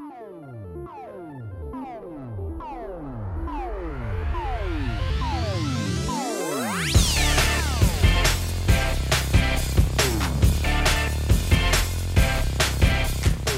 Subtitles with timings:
[0.00, 1.33] Oh.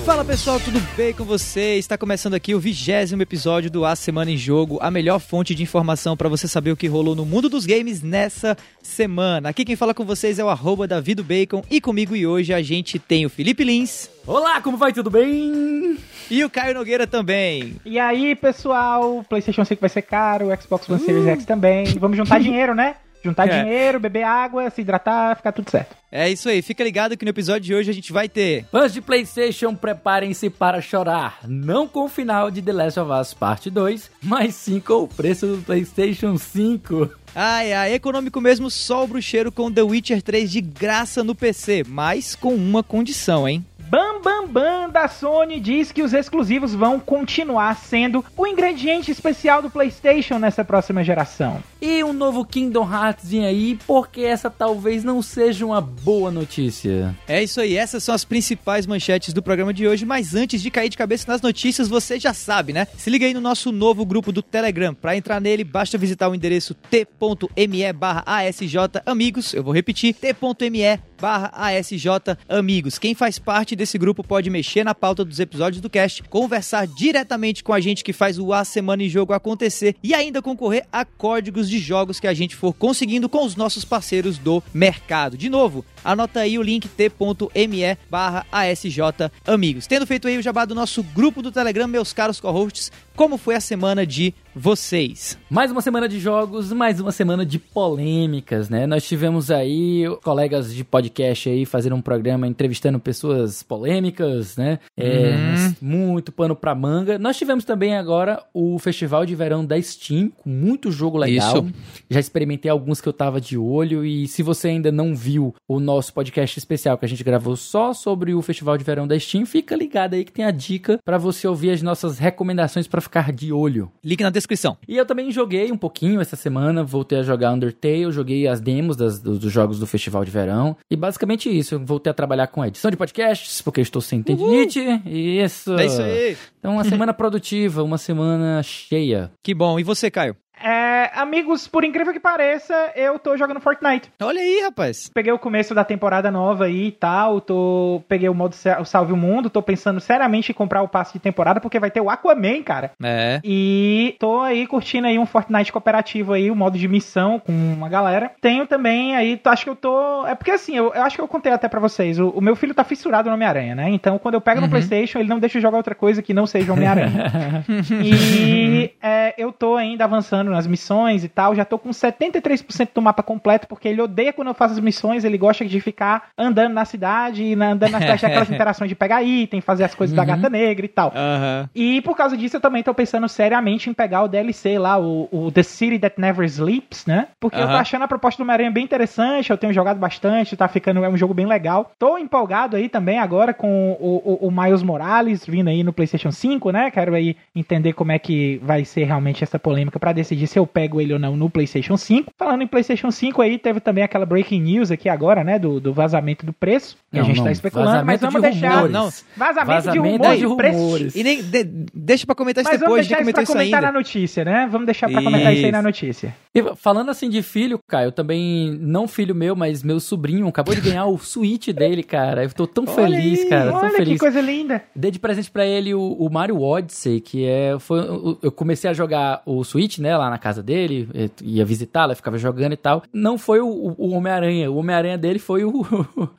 [0.06, 1.80] Fala pessoal, tudo bem com vocês?
[1.80, 5.64] Está começando aqui o vigésimo episódio do A Semana em Jogo, a melhor fonte de
[5.64, 9.48] informação para você saber o que rolou no mundo dos games nessa semana.
[9.48, 13.00] Aqui quem fala com vocês é o arroba Bacon e comigo e hoje a gente
[13.00, 14.08] tem o Felipe Lins.
[14.24, 14.92] Olá, como vai?
[14.92, 15.98] Tudo bem?
[16.30, 17.74] E o Caio Nogueira também.
[17.84, 21.84] E aí, pessoal, PlayStation 5 vai ser caro, o Xbox One Series X também.
[21.98, 22.94] Vamos juntar dinheiro, né?
[23.26, 23.62] Juntar É.
[23.62, 25.96] dinheiro, beber água, se hidratar, ficar tudo certo.
[26.12, 28.92] É isso aí, fica ligado que no episódio de hoje a gente vai ter Fãs
[28.94, 31.40] de PlayStation, preparem-se para chorar.
[31.46, 35.08] Não com o final de The Last of Us Parte 2, mas sim com o
[35.08, 37.10] preço do PlayStation 5.
[37.34, 41.84] Ai, ai, econômico mesmo, só o bruxeiro com The Witcher 3 de graça no PC,
[41.86, 43.62] mas com uma condição, hein?
[43.88, 49.62] Bam Bam Bam da Sony diz que os exclusivos vão continuar sendo o ingrediente especial
[49.62, 51.62] do PlayStation nessa próxima geração.
[51.80, 57.14] E um novo Kingdom Hearts aí, porque essa talvez não seja uma boa notícia.
[57.28, 60.70] É isso aí, essas são as principais manchetes do programa de hoje, mas antes de
[60.70, 62.88] cair de cabeça nas notícias, você já sabe, né?
[62.96, 64.94] Se liga aí no nosso novo grupo do Telegram.
[64.94, 69.54] Para entrar nele, basta visitar o endereço t.me barra ASJ Amigos.
[69.54, 72.06] Eu vou repetir, t.me barra ASJ
[72.48, 72.98] Amigos.
[72.98, 77.62] Quem faz parte desse grupo pode mexer na pauta dos episódios do cast, conversar diretamente
[77.62, 81.04] com a gente que faz o A Semana em Jogo acontecer e ainda concorrer a
[81.04, 85.36] códigos de jogos que a gente for conseguindo com os nossos parceiros do mercado.
[85.36, 89.00] De novo, anota aí o link t.me barra ASJ
[89.46, 89.86] Amigos.
[89.86, 93.54] Tendo feito aí o jabá do nosso grupo do Telegram, meus caros co-hosts, como foi
[93.54, 95.38] a semana de vocês?
[95.50, 98.86] Mais uma semana de jogos, mais uma semana de polêmicas, né?
[98.86, 104.78] Nós tivemos aí colegas de podcast aí fazendo um programa entrevistando pessoas polêmicas, né?
[104.96, 105.74] É, Uhum.
[105.80, 107.18] Muito pano pra manga.
[107.18, 111.56] Nós tivemos também agora o Festival de Verão da Steam, com muito jogo legal.
[111.58, 111.74] Isso.
[112.08, 115.78] Já experimentei alguns que eu tava de olho e se você ainda não viu o
[115.78, 119.44] nosso podcast especial que a gente gravou só sobre o Festival de Verão da Steam,
[119.44, 123.32] fica ligado aí que tem a dica pra você ouvir as nossas recomendações pra ficar
[123.32, 123.90] de olho.
[124.02, 124.45] Link na descrição.
[124.88, 128.96] E eu também joguei um pouquinho essa semana, voltei a jogar Undertale, joguei as demos
[128.96, 130.76] das- do- dos jogos do Festival de Verão.
[130.90, 134.00] E basicamente isso, eu voltei a trabalhar com a edição de podcasts, porque eu estou
[134.02, 134.80] sem tendinite.
[135.06, 135.74] Isso.
[135.74, 136.36] É isso aí.
[136.58, 139.30] Então, uma semana produtiva, uma semana cheia.
[139.42, 139.78] Que bom.
[139.78, 140.36] E você, Caio?
[140.58, 144.10] É, amigos, por incrível que pareça, eu tô jogando Fortnite.
[144.22, 145.08] Olha aí, rapaz.
[145.12, 149.12] Peguei o começo da temporada nova aí e tal, tô, peguei o modo o Salve
[149.12, 152.10] o Mundo, tô pensando seriamente em comprar o passe de temporada, porque vai ter o
[152.10, 152.92] Aquaman, cara.
[153.02, 153.40] É.
[153.44, 157.88] E tô aí curtindo aí um Fortnite cooperativo aí, o modo de missão com uma
[157.88, 158.32] galera.
[158.40, 160.26] Tenho também aí, acho que eu tô.
[160.26, 162.18] É porque assim, eu, eu acho que eu contei até pra vocês.
[162.18, 163.90] O, o meu filho tá fissurado no Homem-Aranha, né?
[163.90, 166.46] Então quando eu pego no PlayStation, ele não deixa eu jogar outra coisa que não
[166.46, 167.64] seja Homem-Aranha.
[168.02, 170.85] e é, eu tô ainda avançando nas missões
[171.24, 171.54] e tal.
[171.54, 175.24] Já tô com 73% do mapa completo, porque ele odeia quando eu faço as missões.
[175.24, 179.22] Ele gosta de ficar andando na cidade, e andando na cidade, aquelas interações de pegar
[179.22, 181.12] item, fazer as coisas da gata negra e tal.
[181.14, 181.68] Aham.
[181.74, 185.28] E por causa disso, eu também tô pensando seriamente em pegar o DLC lá, o,
[185.30, 187.28] o The City That Never Sleeps, né?
[187.40, 190.68] Porque eu tô achando a proposta do Homem-Aranha bem interessante, eu tenho jogado bastante, tá
[190.68, 191.92] ficando, é um jogo bem legal.
[191.98, 196.30] Tô empolgado aí também agora com o, o, o Miles Morales vindo aí no PlayStation
[196.30, 196.90] 5, né?
[196.90, 200.66] Quero aí entender como é que vai ser realmente essa polêmica pra decidir se eu
[200.76, 202.32] pego ele ou não no PlayStation 5.
[202.36, 205.58] Falando em PlayStation 5 aí, teve também aquela breaking news aqui agora, né?
[205.58, 208.42] Do, do vazamento do preço, que a Não, gente não, tá especulando, mas vazamento vamos
[208.42, 208.74] de deixar...
[208.82, 208.92] rumores.
[208.92, 209.04] Não,
[209.46, 211.16] Vazamento, Vazamento de de rumores, preço- rumores.
[211.16, 213.42] E nem de- deixa pra comentar isso mas vamos depois, de deixar isso comentar pra
[213.44, 213.92] isso comentar ainda.
[213.92, 214.68] na notícia, né?
[214.70, 215.86] Vamos deixar pra comentar isso aí na Isso.
[215.86, 216.34] notícia.
[216.54, 220.80] E falando assim de filho, Caio, também, não filho meu, mas meu sobrinho, acabou de
[220.82, 222.44] ganhar o Switch dele, cara.
[222.44, 223.72] Eu tô tão Olha feliz, aí, cara.
[223.74, 224.20] Olha que feliz.
[224.20, 224.82] coisa linda.
[224.94, 227.78] Dei de presente pra ele o, o Mario Odyssey, que é.
[227.78, 227.98] Foi,
[228.42, 232.16] eu comecei a jogar o Switch, né, lá na casa dele, eu ia visitá-lo, eu
[232.16, 233.02] ficava jogando e tal.
[233.12, 235.86] Não foi o, o Homem-Aranha, o Homem-Aranha dele foi o,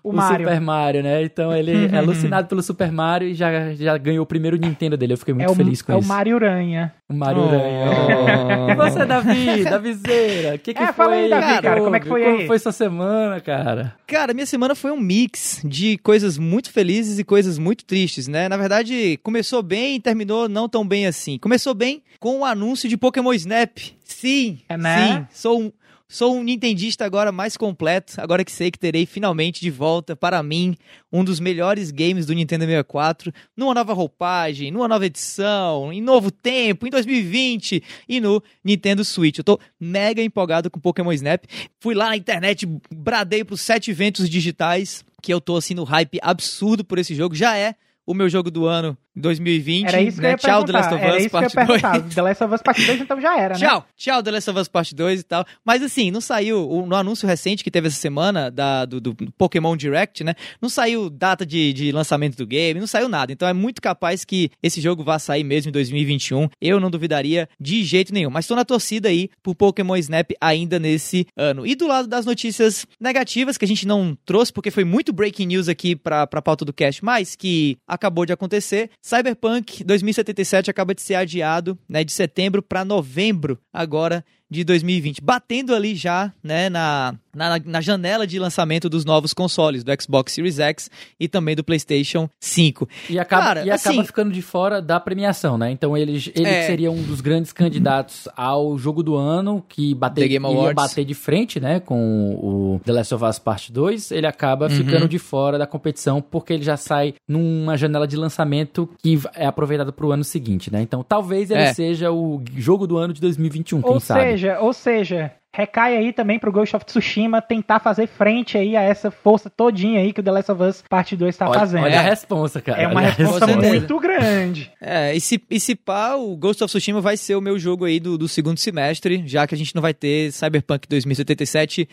[0.04, 0.46] o, Mario.
[0.46, 1.24] Super Mario, né?
[1.24, 5.14] Então ele é alucinado pelo Super Mario e já, já ganhou o primeiro Nintendo dele.
[5.14, 6.06] Eu fiquei muito é o, feliz com é isso.
[6.06, 6.94] o Mario Uranha.
[7.10, 7.48] O Mario Oh.
[7.48, 8.72] Aranha.
[8.72, 10.56] E você, Davi, Davizeira?
[10.56, 10.94] O que, que É, foi?
[10.94, 12.48] fala aí, Davi, cara, como é que foi Como aí?
[12.48, 13.96] foi sua semana, cara?
[14.06, 18.50] Cara, minha semana foi um mix de coisas muito felizes e coisas muito tristes, né?
[18.50, 21.38] Na verdade, começou bem e terminou não tão bem assim.
[21.38, 23.78] Começou bem com o anúncio de Pokémon Snap.
[24.04, 25.08] Sim, É, né?
[25.08, 25.72] sim, sou um
[26.10, 30.42] Sou um nintendista agora mais completo, agora que sei que terei finalmente de volta para
[30.42, 30.74] mim
[31.12, 36.32] um dos melhores games do Nintendo 64, numa nova roupagem, numa nova edição, em novo
[36.32, 39.38] tempo, em 2020 e no Nintendo Switch.
[39.38, 41.44] Eu tô mega empolgado com Pokémon Snap.
[41.82, 46.20] Fui lá na internet, bradei pros sete eventos digitais, que eu tô assim no hype
[46.22, 47.36] absurdo por esse jogo.
[47.36, 47.76] Já é
[48.06, 49.88] o meu jogo do ano 2020.
[49.88, 50.30] Era isso que né?
[50.30, 50.72] eu ia Tchau, The.
[50.72, 51.82] Last of Era Us isso que eu ia Part 2.
[51.82, 52.16] perguntar.
[52.16, 53.60] The Last of Us Part 2 então já era, né?
[53.60, 55.46] Tchau, tchau, The Last of Us Part 2 e tal.
[55.66, 59.76] Mas assim, não saiu, no anúncio recente que teve essa semana da, do, do Pokémon
[59.76, 60.34] Direct, né?
[60.62, 63.32] Não saiu data de, de lançamento do game, não saiu nada.
[63.32, 66.50] Então é muito capaz que esse jogo vá sair mesmo em 2021.
[66.62, 68.30] Eu não duvidaria de jeito nenhum.
[68.30, 71.66] Mas tô na torcida aí por Pokémon Snap ainda nesse ano.
[71.66, 75.48] E do lado das notícias negativas, que a gente não trouxe, porque foi muito breaking
[75.48, 78.90] news aqui pra, pra pauta do cast, mas que acabou de acontecer.
[79.08, 85.76] Cyberpunk 2077 acaba de ser adiado, né, de setembro para novembro agora de 2020, batendo
[85.76, 90.58] ali já, né, na, na, na janela de lançamento dos novos consoles, do Xbox Series
[90.60, 90.90] X
[91.20, 92.88] e também do PlayStation 5.
[93.10, 95.70] E acaba, Cara, e acaba assim- ficando de fora da premiação, né?
[95.72, 96.66] Então ele, ele É.
[96.66, 100.76] seria um dos grandes candidatos ao jogo do ano, que bater, The Game iria Awards.
[100.84, 101.80] bater de frente, né?
[101.82, 104.12] Com o The Last of Us Part 2.
[104.12, 104.72] Ele acaba Uhum.
[104.78, 109.46] ficando de fora da competição, porque ele já sai numa janela de lançamento que é
[109.46, 110.82] aproveitada pro ano seguinte, né?
[110.82, 111.74] Então talvez ele É.
[111.74, 114.37] seja o jogo do ano de 2021, quem Ou sabe.
[114.38, 118.82] Seja, ou seja, recai aí também pro Ghost of Tsushima tentar fazer frente aí a
[118.82, 121.84] essa força todinha aí que o The Last of Us Parte 2 tá olha, fazendo.
[121.84, 121.98] olha É.
[121.98, 122.82] a responsa, cara.
[122.82, 124.72] É uma resposta muito grande.
[124.80, 127.86] É, e se, e se pá, o Ghost of Tsushima vai ser o meu jogo
[127.86, 131.90] aí do, do segundo semestre, já que a gente não vai ter Cyberpunk 2077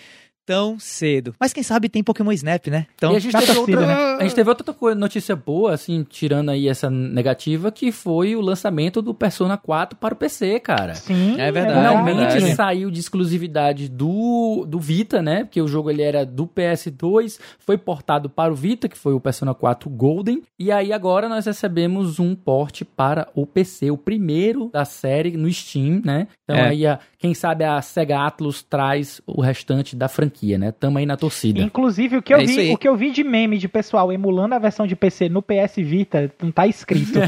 [0.47, 1.35] tão cedo.
[1.41, 2.87] Mas quem sabe tem Pokémon Snap, né?
[2.95, 4.17] Então, e a gente, teve torcida, outra, né?
[4.19, 9.01] a gente teve outra notícia boa, assim, tirando aí essa negativa, que foi o lançamento
[9.01, 10.95] do Persona 4 para o PC, cara.
[10.95, 12.55] Sim, É verdade, Finalmente verdade.
[12.55, 15.45] saiu de exclusividade do, do Vita, né?
[15.45, 19.21] Porque o jogo ele era do PS2, foi portado para o Vita, que foi o
[19.21, 20.43] Persona 4 Golden.
[20.59, 25.51] E aí agora nós recebemos um porte para o PC, o primeiro da série no
[25.53, 26.29] Steam, né?
[26.45, 26.69] Então É.
[26.69, 30.71] aí, a- quem sabe a Sega Atlus traz o restante da franquia, né?
[30.73, 31.63] Tamo aí na torcida.
[31.63, 34.55] Inclusive, o que, eu É vi, o que eu vi de meme de pessoal emulando
[34.55, 37.19] a versão de PC no PS Vita, não tá escrito.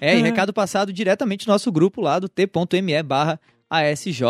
[0.00, 4.22] É, e recado passado diretamente no nosso grupo lá do t.me barra ASJ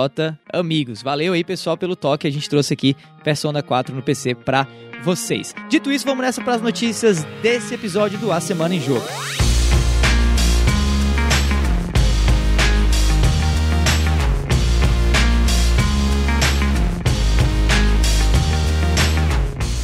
[0.50, 1.02] Amigos.
[1.02, 2.26] Valeu aí, pessoal, pelo toque.
[2.26, 4.66] A gente trouxe aqui Persona 4 no PC pra
[5.02, 5.54] vocês.
[5.68, 9.04] Dito isso, vamos nessa pras notícias desse episódio do A Semana em Jogo.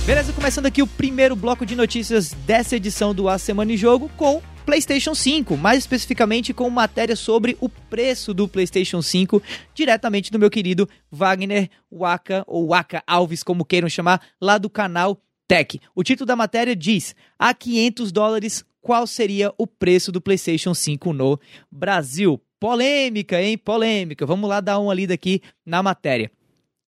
[0.05, 4.11] Beleza, começando aqui o primeiro bloco de notícias dessa edição do A Semana em Jogo
[4.17, 9.41] com PlayStation 5, mais especificamente com matéria sobre o preço do PlayStation 5,
[9.73, 15.23] diretamente do meu querido Wagner Waka, ou Waka Alves, como queiram chamar, lá do canal
[15.47, 15.81] Tech.
[15.95, 21.13] O título da matéria diz: A 500 dólares, qual seria o preço do PlayStation 5
[21.13, 21.39] no
[21.71, 22.43] Brasil?
[22.59, 23.57] Polêmica, hein?
[23.57, 24.27] Polêmica.
[24.27, 26.29] Vamos lá dar uma lida aqui na matéria.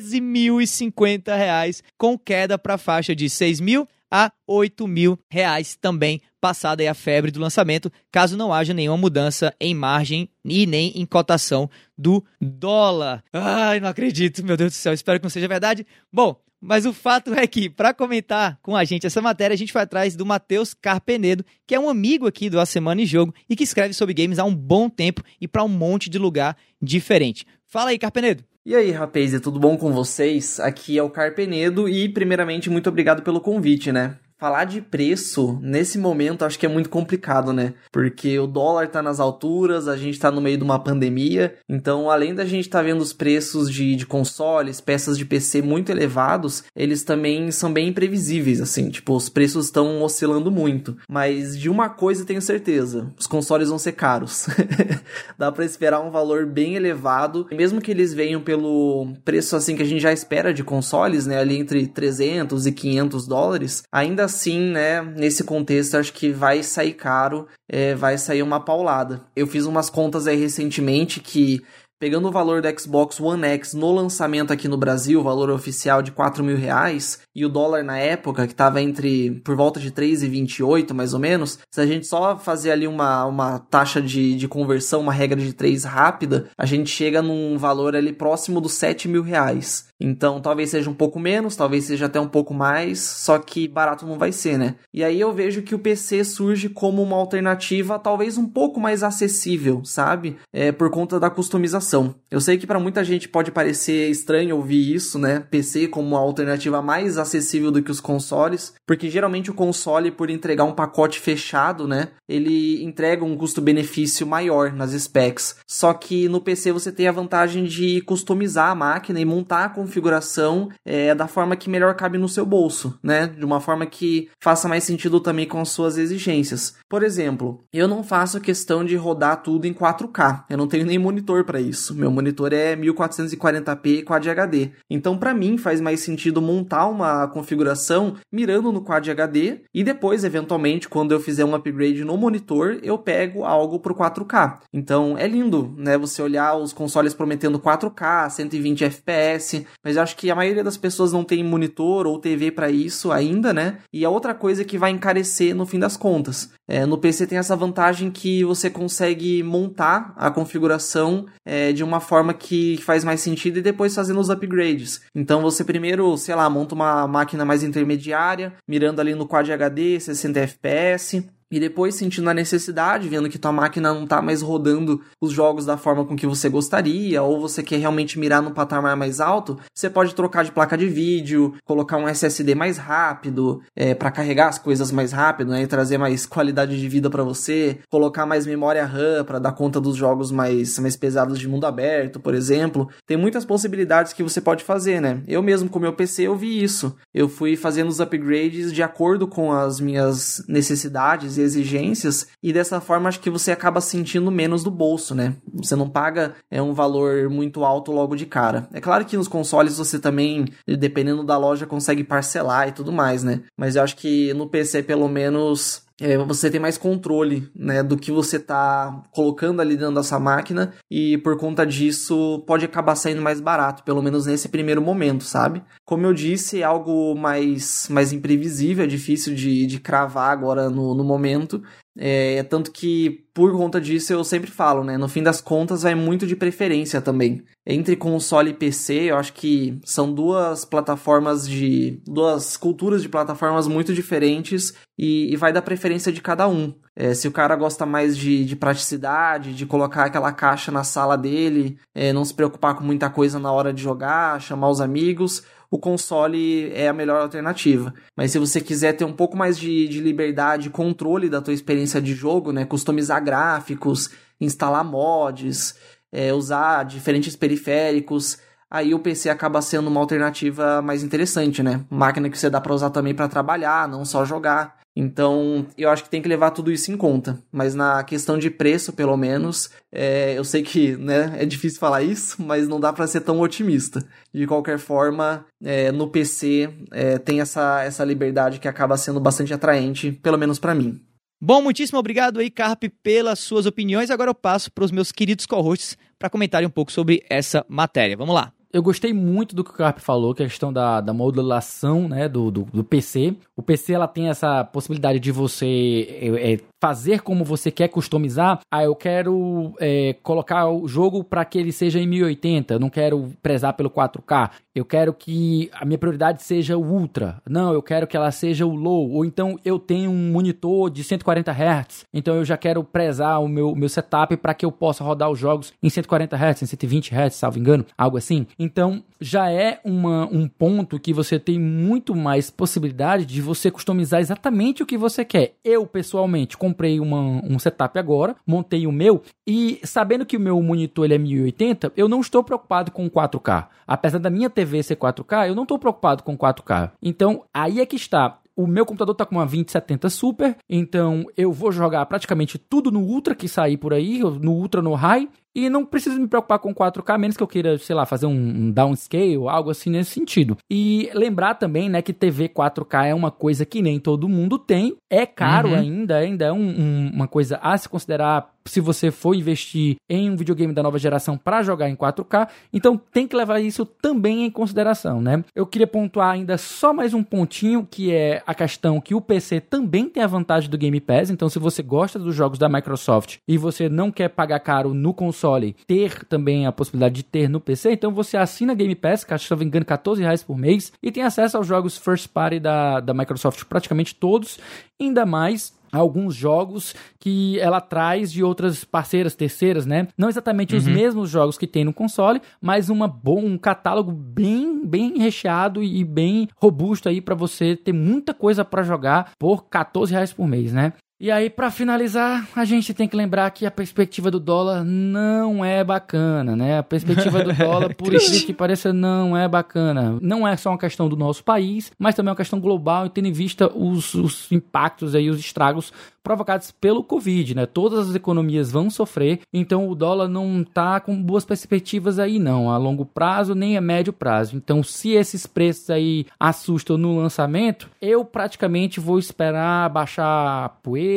[0.00, 6.88] 13.050, com queda para a faixa de R$ 6.000 a 8 mil reais também, passada
[6.90, 11.70] a febre do lançamento, caso não haja nenhuma mudança em margem e nem em cotação
[11.96, 13.22] do dólar.
[13.32, 15.86] Ai, não acredito, meu Deus do céu, espero que não seja verdade.
[16.12, 19.72] Bom, Mas o fato é que, para comentar com a gente essa matéria, a gente
[19.72, 23.34] foi atrás do Matheus Carpenedo, que é um amigo aqui do A Semana em Jogo
[23.48, 26.54] e que escreve sobre games há um bom tempo e para um monte de lugar
[26.80, 27.46] diferente.
[27.66, 28.44] Fala aí, Carpenedo.
[28.64, 30.60] E aí, rapaz, é tudo bom com vocês?
[30.60, 34.18] Aqui é o Carpenedo e, primeiramente, muito obrigado pelo convite, né?
[34.40, 37.74] Falar de preço nesse momento acho que é muito complicado, né?
[37.92, 42.10] Porque o dólar tá nas alturas, a gente tá no meio de uma pandemia, então
[42.10, 46.64] além da gente tá vendo os preços de, de consoles, peças de PC muito elevados,
[46.74, 50.96] eles também são bem imprevisíveis, assim, tipo, os preços estão oscilando muito.
[51.06, 54.46] Mas de uma coisa tenho certeza, os consoles vão ser caros.
[55.36, 59.82] Dá para esperar um valor bem elevado, mesmo que eles venham pelo preço assim que
[59.82, 64.60] a gente já espera de consoles, né, ali entre 300 e 500 dólares, ainda assim,
[64.60, 69.22] né, nesse contexto, acho que vai sair caro, é, vai sair uma paulada.
[69.34, 71.62] Eu fiz umas contas aí recentemente que
[72.00, 76.00] pegando o valor do Xbox One X no lançamento aqui no Brasil, o valor oficial
[76.00, 79.92] de 4 mil reais, e o dólar na época, que estava entre por volta de
[79.92, 84.48] 3,28 mais ou menos, se a gente só fazer ali uma, uma taxa de, de
[84.48, 89.06] conversão, uma regra de 3 rápida, a gente chega num valor ali próximo dos 7
[89.06, 89.89] mil reais.
[90.00, 94.06] Então, talvez seja um pouco menos, talvez seja até um pouco mais, só que barato
[94.06, 94.76] não vai ser, né?
[94.92, 99.02] E aí eu vejo que o PC surge como uma alternativa talvez um pouco mais
[99.02, 100.36] acessível, sabe?
[100.52, 102.14] É por conta da customização.
[102.30, 105.40] Eu sei que para muita gente pode parecer estranho ouvir isso, né?
[105.50, 110.30] PC como uma alternativa mais acessível do que os consoles, porque geralmente o console por
[110.30, 115.56] entregar um pacote fechado, né, ele entrega um custo-benefício maior nas specs.
[115.66, 119.68] Só que no PC você tem a vantagem de customizar a máquina e montar a
[119.90, 123.26] configuração é, da forma que melhor cabe no seu bolso, né?
[123.26, 126.76] De uma forma que faça mais sentido também com as suas exigências.
[126.88, 130.44] Por exemplo, eu não faço questão de rodar tudo em 4K.
[130.48, 131.94] Eu não tenho nem monitor para isso.
[131.94, 134.70] Meu monitor é 1440p Quad HD.
[134.88, 140.22] Então, para mim, faz mais sentido montar uma configuração mirando no Quad HD e depois,
[140.22, 144.60] eventualmente, quando eu fizer um upgrade no monitor, eu pego algo pro 4K.
[144.72, 145.98] Então, é lindo, né?
[145.98, 150.76] Você olhar os consoles prometendo 4K, 120 FPS, mas eu acho que a maioria das
[150.76, 153.78] pessoas não tem monitor ou TV para isso ainda, né?
[153.92, 156.50] E a outra coisa que vai encarecer no fim das contas.
[156.68, 162.00] É, no PC tem essa vantagem que você consegue montar a configuração é, de uma
[162.00, 165.00] forma que faz mais sentido e depois fazendo os upgrades.
[165.14, 169.98] Então você primeiro, sei lá, monta uma máquina mais intermediária, mirando ali no Quad HD,
[170.00, 175.00] 60 FPS e depois sentindo a necessidade, vendo que tua máquina não está mais rodando
[175.20, 178.96] os jogos da forma com que você gostaria, ou você quer realmente mirar no patamar
[178.96, 183.94] mais alto, você pode trocar de placa de vídeo, colocar um SSD mais rápido, é,
[183.94, 187.78] para carregar as coisas mais rápido, né, e trazer mais qualidade de vida para você,
[187.90, 192.20] colocar mais memória RAM para dar conta dos jogos mais, mais pesados de mundo aberto,
[192.20, 192.88] por exemplo.
[193.06, 195.22] Tem muitas possibilidades que você pode fazer, né?
[195.26, 196.94] Eu mesmo com meu PC eu vi isso.
[197.12, 203.08] Eu fui fazendo os upgrades de acordo com as minhas necessidades exigências e dessa forma
[203.08, 205.36] acho que você acaba sentindo menos do bolso, né?
[205.54, 208.68] Você não paga é um valor muito alto logo de cara.
[208.72, 213.22] É claro que nos consoles você também, dependendo da loja, consegue parcelar e tudo mais,
[213.22, 213.42] né?
[213.56, 217.96] Mas eu acho que no PC pelo menos é, você tem mais controle né, do
[217.96, 223.20] que você está colocando ali dentro dessa máquina e por conta disso pode acabar saindo
[223.20, 225.62] mais barato, pelo menos nesse primeiro momento, sabe?
[225.84, 230.94] Como eu disse, é algo mais, mais imprevisível, é difícil de, de cravar agora no,
[230.94, 231.62] no momento,
[231.98, 234.96] é, tanto que, por conta disso, eu sempre falo, né?
[234.96, 237.42] No fim das contas, vai muito de preferência também.
[237.66, 242.00] Entre console e PC, eu acho que são duas plataformas de.
[242.06, 246.74] duas culturas de plataformas muito diferentes e, e vai da preferência de cada um.
[246.94, 251.16] É, se o cara gosta mais de, de, praticidade, de colocar aquela caixa na sala
[251.16, 255.42] dele, é, não se preocupar com muita coisa na hora de jogar, chamar os amigos,
[255.70, 257.94] o console é a melhor alternativa.
[258.16, 262.02] Mas se você quiser ter um pouco mais de, de liberdade controle da tua experiência
[262.02, 264.10] de jogo, né, customizar gráficos,
[264.40, 265.76] instalar mods,
[266.10, 271.84] é, usar diferentes periféricos, aí o PC acaba sendo uma alternativa mais interessante, né?
[271.88, 274.79] Máquina que você dá para usar também para trabalhar, não só jogar.
[275.00, 277.42] Então, eu acho que tem que levar tudo isso em conta.
[277.50, 282.02] Mas na questão de preço, pelo menos, é, eu sei que né, é difícil falar
[282.02, 284.06] isso, mas não dá para ser tão otimista.
[284.30, 289.54] De qualquer forma, é, no PC é, tem essa, essa liberdade que acaba sendo bastante
[289.54, 291.00] atraente, pelo menos para mim.
[291.40, 294.10] Bom, muitíssimo obrigado aí, Carpe, pelas suas opiniões.
[294.10, 298.18] Agora eu passo para os meus queridos co-hosts para comentarem um pouco sobre essa matéria.
[298.18, 302.08] Vamos lá eu gostei muito do que o Carp falou, é questão da, da modulação
[302.08, 303.34] né, do, do, do, PC.
[303.56, 308.60] O PC ela tem essa possibilidade de você é, é, fazer como você quer customizar,
[308.70, 312.88] ah, eu quero é, colocar o jogo para que ele seja em 1080, eu não
[312.88, 317.82] quero prezar pelo 4K, eu quero que a minha prioridade seja o Ultra, não, eu
[317.82, 322.04] quero que ela seja o Low, ou então eu tenho um monitor de 140 Hz,
[322.12, 325.38] então eu já quero prezar o meu, meu setup para que eu possa rodar os
[325.38, 328.46] jogos em 140 Hz, em 120 Hz, salvo engano, algo assim.
[328.58, 334.20] Então já é uma, um ponto que você tem muito mais possibilidade de você customizar
[334.20, 335.54] exatamente o que você quer.
[335.62, 340.62] Eu, pessoalmente, comprei uma, um setup agora, montei o meu e sabendo que o meu
[340.62, 343.66] monitor ele é 1080, eu não estou preocupado com 4K.
[343.86, 346.92] Apesar da minha TV ser 4K, eu não estou preocupado com 4K.
[347.02, 351.50] Então, aí é que está o meu computador tá com uma 2070 Super, então eu
[351.50, 355.68] vou jogar praticamente tudo no Ultra que sair por aí, no Ultra, no High, e
[355.68, 359.36] não preciso me preocupar com 4K, menos que eu queira, sei lá, fazer um downscale,
[359.48, 360.56] algo assim nesse sentido.
[360.70, 364.96] E lembrar também, né, que TV 4K é uma coisa que nem todo mundo tem,
[365.10, 365.74] é caro uhum.
[365.74, 370.30] ainda, ainda é um, um, uma coisa a se considerar se você for investir em
[370.30, 374.44] um videogame da nova geração para jogar em 4K, então tem que levar isso também
[374.44, 375.42] em consideração, né?
[375.54, 379.60] Eu queria pontuar ainda só mais um pontinho, que é a questão que o PC
[379.60, 383.38] também tem a vantagem do Game Pass, então se você gosta dos jogos da Microsoft
[383.48, 385.39] e você não quer pagar caro no console,
[385.86, 389.44] ter também a possibilidade de ter no PC, então você assina Game Pass, que acho
[389.44, 392.28] que se não me engano 14 reais por mês, e tem acesso aos jogos first
[392.28, 394.58] party da, da Microsoft praticamente todos,
[395.00, 400.08] ainda mais alguns jogos que ela traz de outras parceiras terceiras, né?
[400.16, 400.78] Não exatamente uhum.
[400.78, 405.82] os mesmos jogos que tem no console, mas uma bom, um catálogo bem, bem recheado
[405.82, 410.46] e bem robusto aí para você ter muita coisa para jogar por 14 reais por
[410.46, 410.92] mês, né?
[411.20, 415.62] E aí, para finalizar, a gente tem que lembrar que a perspectiva do dólar não
[415.62, 416.78] é bacana, né?
[416.78, 420.18] A perspectiva do dólar, por isso que pareça, não é bacana.
[420.22, 423.10] Não é só uma questão do nosso país, mas também é uma questão global e
[423.10, 427.66] tendo em vista os, os impactos aí, os estragos provocados pelo Covid, né?
[427.66, 432.70] Todas as economias vão sofrer, então o dólar não tá com boas perspectivas aí não,
[432.70, 434.56] a longo prazo nem a médio prazo.
[434.56, 441.09] Então, se esses preços aí assustam no lançamento, eu praticamente vou esperar baixar a poeira,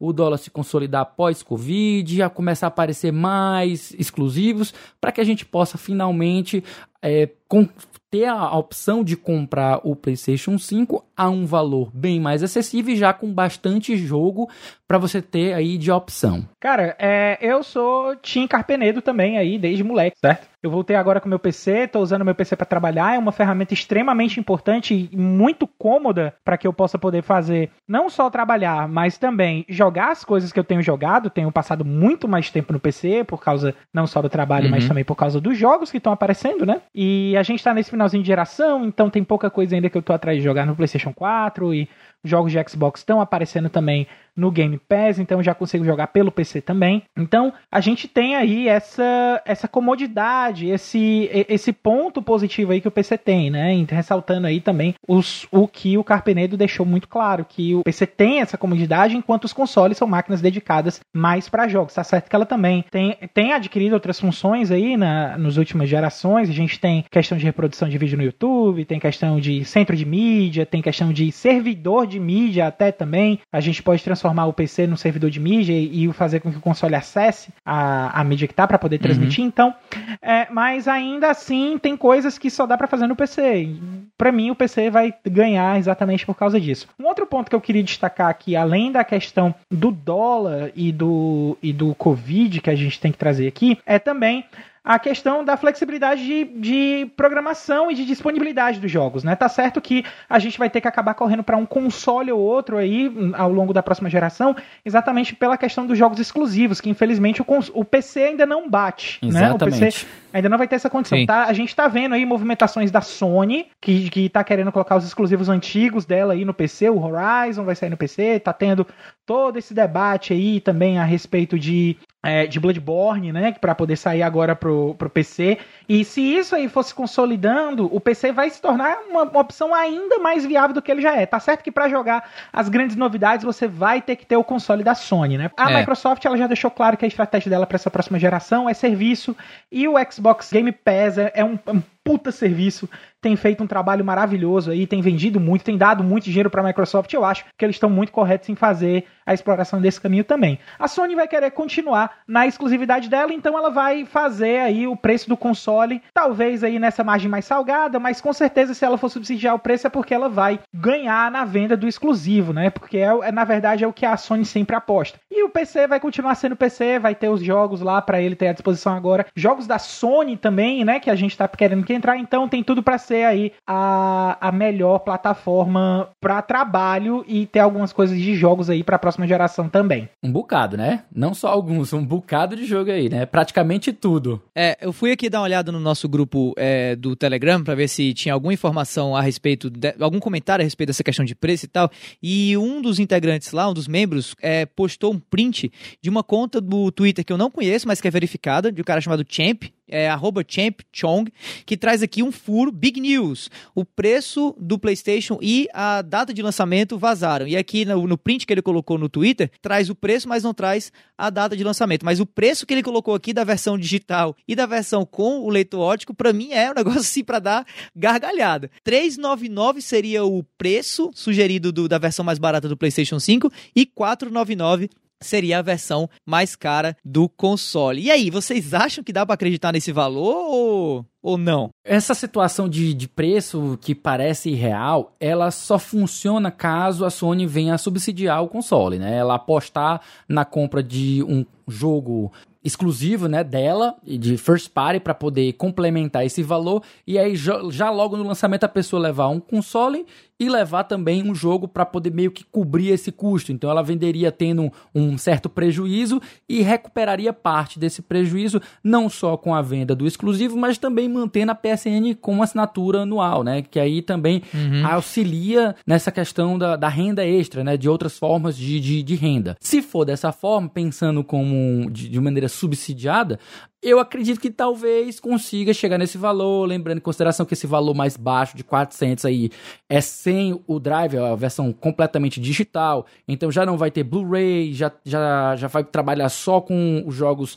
[0.00, 5.44] o dólar se consolidar pós-Covid, a começar a aparecer mais exclusivos, para que a gente
[5.44, 6.62] possa finalmente
[7.02, 7.68] é, com,
[8.10, 12.96] ter a opção de comprar o PlayStation 5 a um valor bem mais acessível e
[12.96, 14.48] já com bastante jogo
[14.86, 16.48] para você ter aí de opção.
[16.60, 20.48] Cara, é, eu sou Tim Carpenedo também aí desde moleque, certo?
[20.66, 23.72] Eu voltei agora com meu PC, tô usando meu PC para trabalhar, é uma ferramenta
[23.72, 29.16] extremamente importante e muito cômoda para que eu possa poder fazer não só trabalhar, mas
[29.16, 31.30] também jogar as coisas que eu tenho jogado.
[31.30, 34.72] Tenho passado muito mais tempo no PC por causa não só do trabalho, uhum.
[34.72, 36.80] mas também por causa dos jogos que estão aparecendo, né?
[36.92, 40.02] E a gente tá nesse finalzinho de geração, então tem pouca coisa ainda que eu
[40.02, 41.88] tô atrás de jogar no PlayStation 4 e
[42.24, 46.60] jogos de Xbox estão aparecendo também no Game Pass, então já consigo jogar pelo PC
[46.60, 47.02] também.
[47.16, 52.90] Então a gente tem aí essa, essa comodidade, esse, esse ponto positivo aí que o
[52.90, 53.84] PC tem, né?
[53.88, 58.40] Ressaltando aí também os, o que o Carpenedo deixou muito claro, que o PC tem
[58.40, 61.94] essa comodidade, enquanto os consoles são máquinas dedicadas mais para jogos.
[61.94, 66.50] Tá certo que ela também tem, tem adquirido outras funções aí na, nas últimas gerações.
[66.50, 70.04] A gente tem questão de reprodução de vídeo no YouTube, tem questão de centro de
[70.04, 73.40] mídia, tem questão de servidor de mídia até também.
[73.52, 76.58] A gente pode transformar transformar o PC num servidor de mídia e, fazer com que
[76.58, 79.42] o console acesse a, a mídia que tá para poder transmitir.
[79.42, 79.48] Uhum.
[79.48, 79.74] Então,
[80.22, 83.68] é, mas ainda assim tem coisas que só dá para fazer no PC.
[84.16, 86.88] Para mim, o PC vai ganhar exatamente por causa disso.
[86.98, 91.56] Um outro ponto que eu queria destacar aqui, além da questão do dólar e do,
[91.62, 94.44] e do Covid que a gente tem que trazer aqui, é também
[94.86, 99.34] a questão da flexibilidade de, de, programação e de disponibilidade dos jogos, né?
[99.34, 102.76] Tá certo que a gente vai ter que acabar correndo para um console ou outro
[102.76, 107.42] aí hum, ao longo da próxima geração, exatamente pela questão dos jogos exclusivos, que infelizmente
[107.42, 109.80] o, o PC ainda não bate, exatamente.
[109.80, 109.88] né?
[109.88, 111.26] O PC ainda não vai ter essa condição.
[111.26, 111.46] Tá?
[111.46, 115.48] A gente tá vendo aí movimentações da Sony, que, que tá querendo colocar os exclusivos
[115.48, 118.86] antigos dela aí no PC, o Horizon vai sair no PC, tá tendo
[119.26, 124.22] todo esse debate aí também a respeito de é, de Bloodborne, né, para poder sair
[124.22, 125.58] agora pro, pro PC.
[125.88, 130.18] E se isso aí fosse consolidando, o PC vai se tornar uma, uma opção ainda
[130.18, 131.24] mais viável do que ele já é.
[131.24, 134.82] Tá certo que para jogar as grandes novidades você vai ter que ter o console
[134.82, 135.50] da Sony, né?
[135.56, 135.78] A é.
[135.78, 139.36] Microsoft ela já deixou claro que a estratégia dela para essa próxima geração é serviço
[139.70, 142.88] e o Xbox Game Pass é, é um, um puta serviço,
[143.20, 146.64] tem feito um trabalho maravilhoso aí, tem vendido muito, tem dado muito dinheiro para a
[146.64, 147.12] Microsoft.
[147.12, 150.60] Eu acho que eles estão muito corretos em fazer a exploração desse caminho também.
[150.78, 155.28] A Sony vai querer continuar na exclusividade dela, então ela vai fazer aí o preço
[155.28, 159.56] do console, talvez aí nessa margem mais salgada, mas com certeza se ela for subsidiar
[159.56, 162.70] o preço é porque ela vai ganhar na venda do exclusivo, né?
[162.70, 165.18] Porque é, é na verdade é o que a Sony sempre aposta.
[165.28, 168.46] E o PC vai continuar sendo PC, vai ter os jogos lá para ele ter
[168.46, 172.18] à disposição agora, jogos da Sony também, né, que a gente tá querendo que entrar,
[172.18, 177.92] então tem tudo para ser aí a, a melhor plataforma para trabalho e ter algumas
[177.92, 180.08] coisas de jogos aí para a próxima geração também.
[180.22, 181.04] Um bocado, né?
[181.14, 183.26] Não só alguns, um bocado de jogo aí, né?
[183.26, 184.42] Praticamente tudo.
[184.54, 187.88] É, eu fui aqui dar uma olhada no nosso grupo é, do Telegram para ver
[187.88, 191.64] se tinha alguma informação a respeito, de, algum comentário a respeito dessa questão de preço
[191.64, 191.90] e tal.
[192.22, 196.60] E um dos integrantes lá, um dos membros, é, postou um print de uma conta
[196.60, 199.64] do Twitter que eu não conheço, mas que é verificada, de um cara chamado Champ,
[199.88, 200.08] é
[200.48, 201.32] Champ Chong,
[201.64, 203.50] que traz aqui um furo, big news.
[203.74, 207.46] O preço do PlayStation e a data de lançamento vazaram.
[207.46, 210.52] E aqui no, no, print que ele colocou no Twitter, traz o preço, mas não
[210.52, 212.04] traz a data de lançamento.
[212.04, 215.48] Mas o preço que ele colocou aqui da versão digital e da versão com o
[215.48, 218.70] leitor ótico, para mim é um negócio assim para dar gargalhada.
[218.84, 224.90] 399 seria o preço sugerido do, da versão mais barata do PlayStation 5 e 499
[225.22, 228.02] seria a versão mais cara do console.
[228.02, 231.70] E aí, vocês acham que dá para acreditar nesse valor ou, ou não?
[231.84, 237.78] Essa situação de, de preço que parece irreal, ela só funciona caso a Sony venha
[237.78, 239.16] subsidiar o console, né?
[239.16, 242.32] Ela apostar na compra de um jogo
[242.66, 247.90] exclusivo, né, dela e de first party para poder complementar esse valor e aí já,
[247.90, 250.04] logo no lançamento a pessoa levar um console
[250.38, 253.52] e levar também um jogo para poder meio que cobrir esse custo.
[253.52, 259.54] Então ela venderia tendo um certo prejuízo e recuperaria parte desse prejuízo não só com
[259.54, 263.62] a venda do exclusivo, mas também mantendo a PSN com assinatura anual, né?
[263.62, 264.86] Que aí também uhum.
[264.86, 267.76] auxilia nessa questão da, da, renda extra, né?
[267.76, 269.56] De outras formas de, de, de renda.
[269.60, 273.38] Se for dessa forma, pensando como de, de maneira subsidiada,
[273.82, 278.16] eu acredito que talvez consiga chegar nesse valor, lembrando em consideração que esse valor mais
[278.16, 279.50] baixo de 400 aí
[279.88, 284.90] é sem o drive, a versão completamente digital, então já não vai ter Blu-ray, já,
[285.04, 287.56] já, já vai trabalhar só com os jogos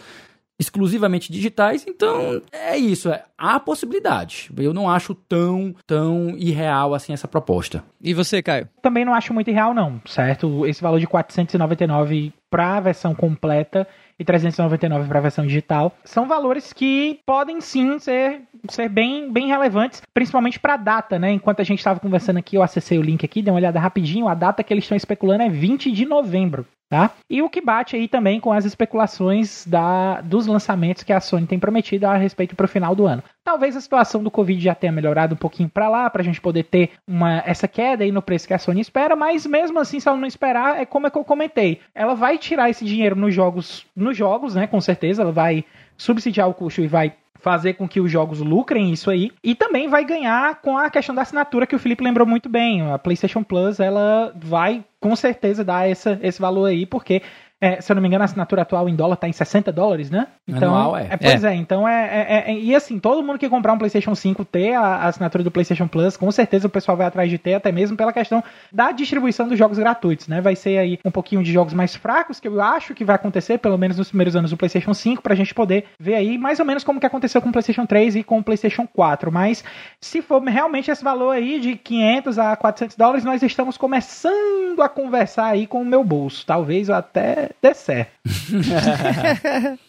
[0.59, 4.51] exclusivamente digitais, então é isso, é, há possibilidade.
[4.57, 7.83] Eu não acho tão, tão irreal assim essa proposta.
[8.01, 8.67] E você, Caio?
[8.81, 10.65] Também não acho muito irreal não, certo?
[10.65, 15.95] Esse valor de 499 para a versão completa e 399 para a versão digital.
[16.03, 21.31] São valores que podem sim ser, ser bem, bem relevantes, principalmente para a data, né?
[21.31, 24.27] Enquanto a gente estava conversando aqui, eu acessei o link aqui, dei uma olhada rapidinho,
[24.27, 26.65] a data que eles estão especulando é 20 de novembro.
[26.89, 27.11] Tá?
[27.29, 31.45] E o que bate aí também com as especulações da, dos lançamentos que a Sony
[31.45, 33.21] tem prometido a respeito para o final do ano.
[33.43, 36.41] Talvez a situação do Covid já tenha melhorado um pouquinho para lá, para a gente
[36.41, 39.99] poder ter uma, essa queda aí no preço que a Sony espera, mas mesmo assim,
[39.99, 41.79] se ela não esperar, é como é que eu comentei.
[41.93, 44.65] Ela vai tirar esse dinheiro nos jogos, nos jogos, né?
[44.65, 45.63] Com certeza, ela vai
[45.95, 49.87] subsidiar o custo e vai fazer com que os jogos lucrem isso aí e também
[49.87, 52.91] vai ganhar com a questão da assinatura que o Felipe lembrou muito bem.
[52.91, 57.21] A PlayStation Plus ela vai com certeza dar essa, esse valor aí porque
[57.61, 60.09] é, se eu não me engano, a assinatura atual em dólar tá em 60 dólares,
[60.09, 60.27] né?
[60.47, 61.07] Então, Anual, é.
[61.09, 61.51] é pois é.
[61.51, 64.75] é então é, é, é, E assim, todo mundo que comprar um PlayStation 5 ter
[64.75, 67.69] a, a, assinatura do PlayStation Plus, com certeza o pessoal vai atrás de ter, até
[67.69, 68.41] mesmo pela questão
[68.71, 70.39] da distribuição dos jogos gratuitos, né?
[70.39, 73.57] Vai ser aí um pouquinho de jogos mais fracos, que eu acho que vai acontecer,
[73.57, 76.65] pelo menos nos primeiros anos do PlayStation 5, pra gente poder ver aí mais ou
[76.65, 79.29] menos como que aconteceu com o PlayStation 3 e com o PlayStation 4.
[79.33, 79.65] Mas
[79.99, 84.87] se for realmente esse valor aí de 500 a 400 dólares, nós estamos começando a
[84.87, 86.45] conversar aí com o meu bolso.
[86.45, 88.11] Talvez até dê certo.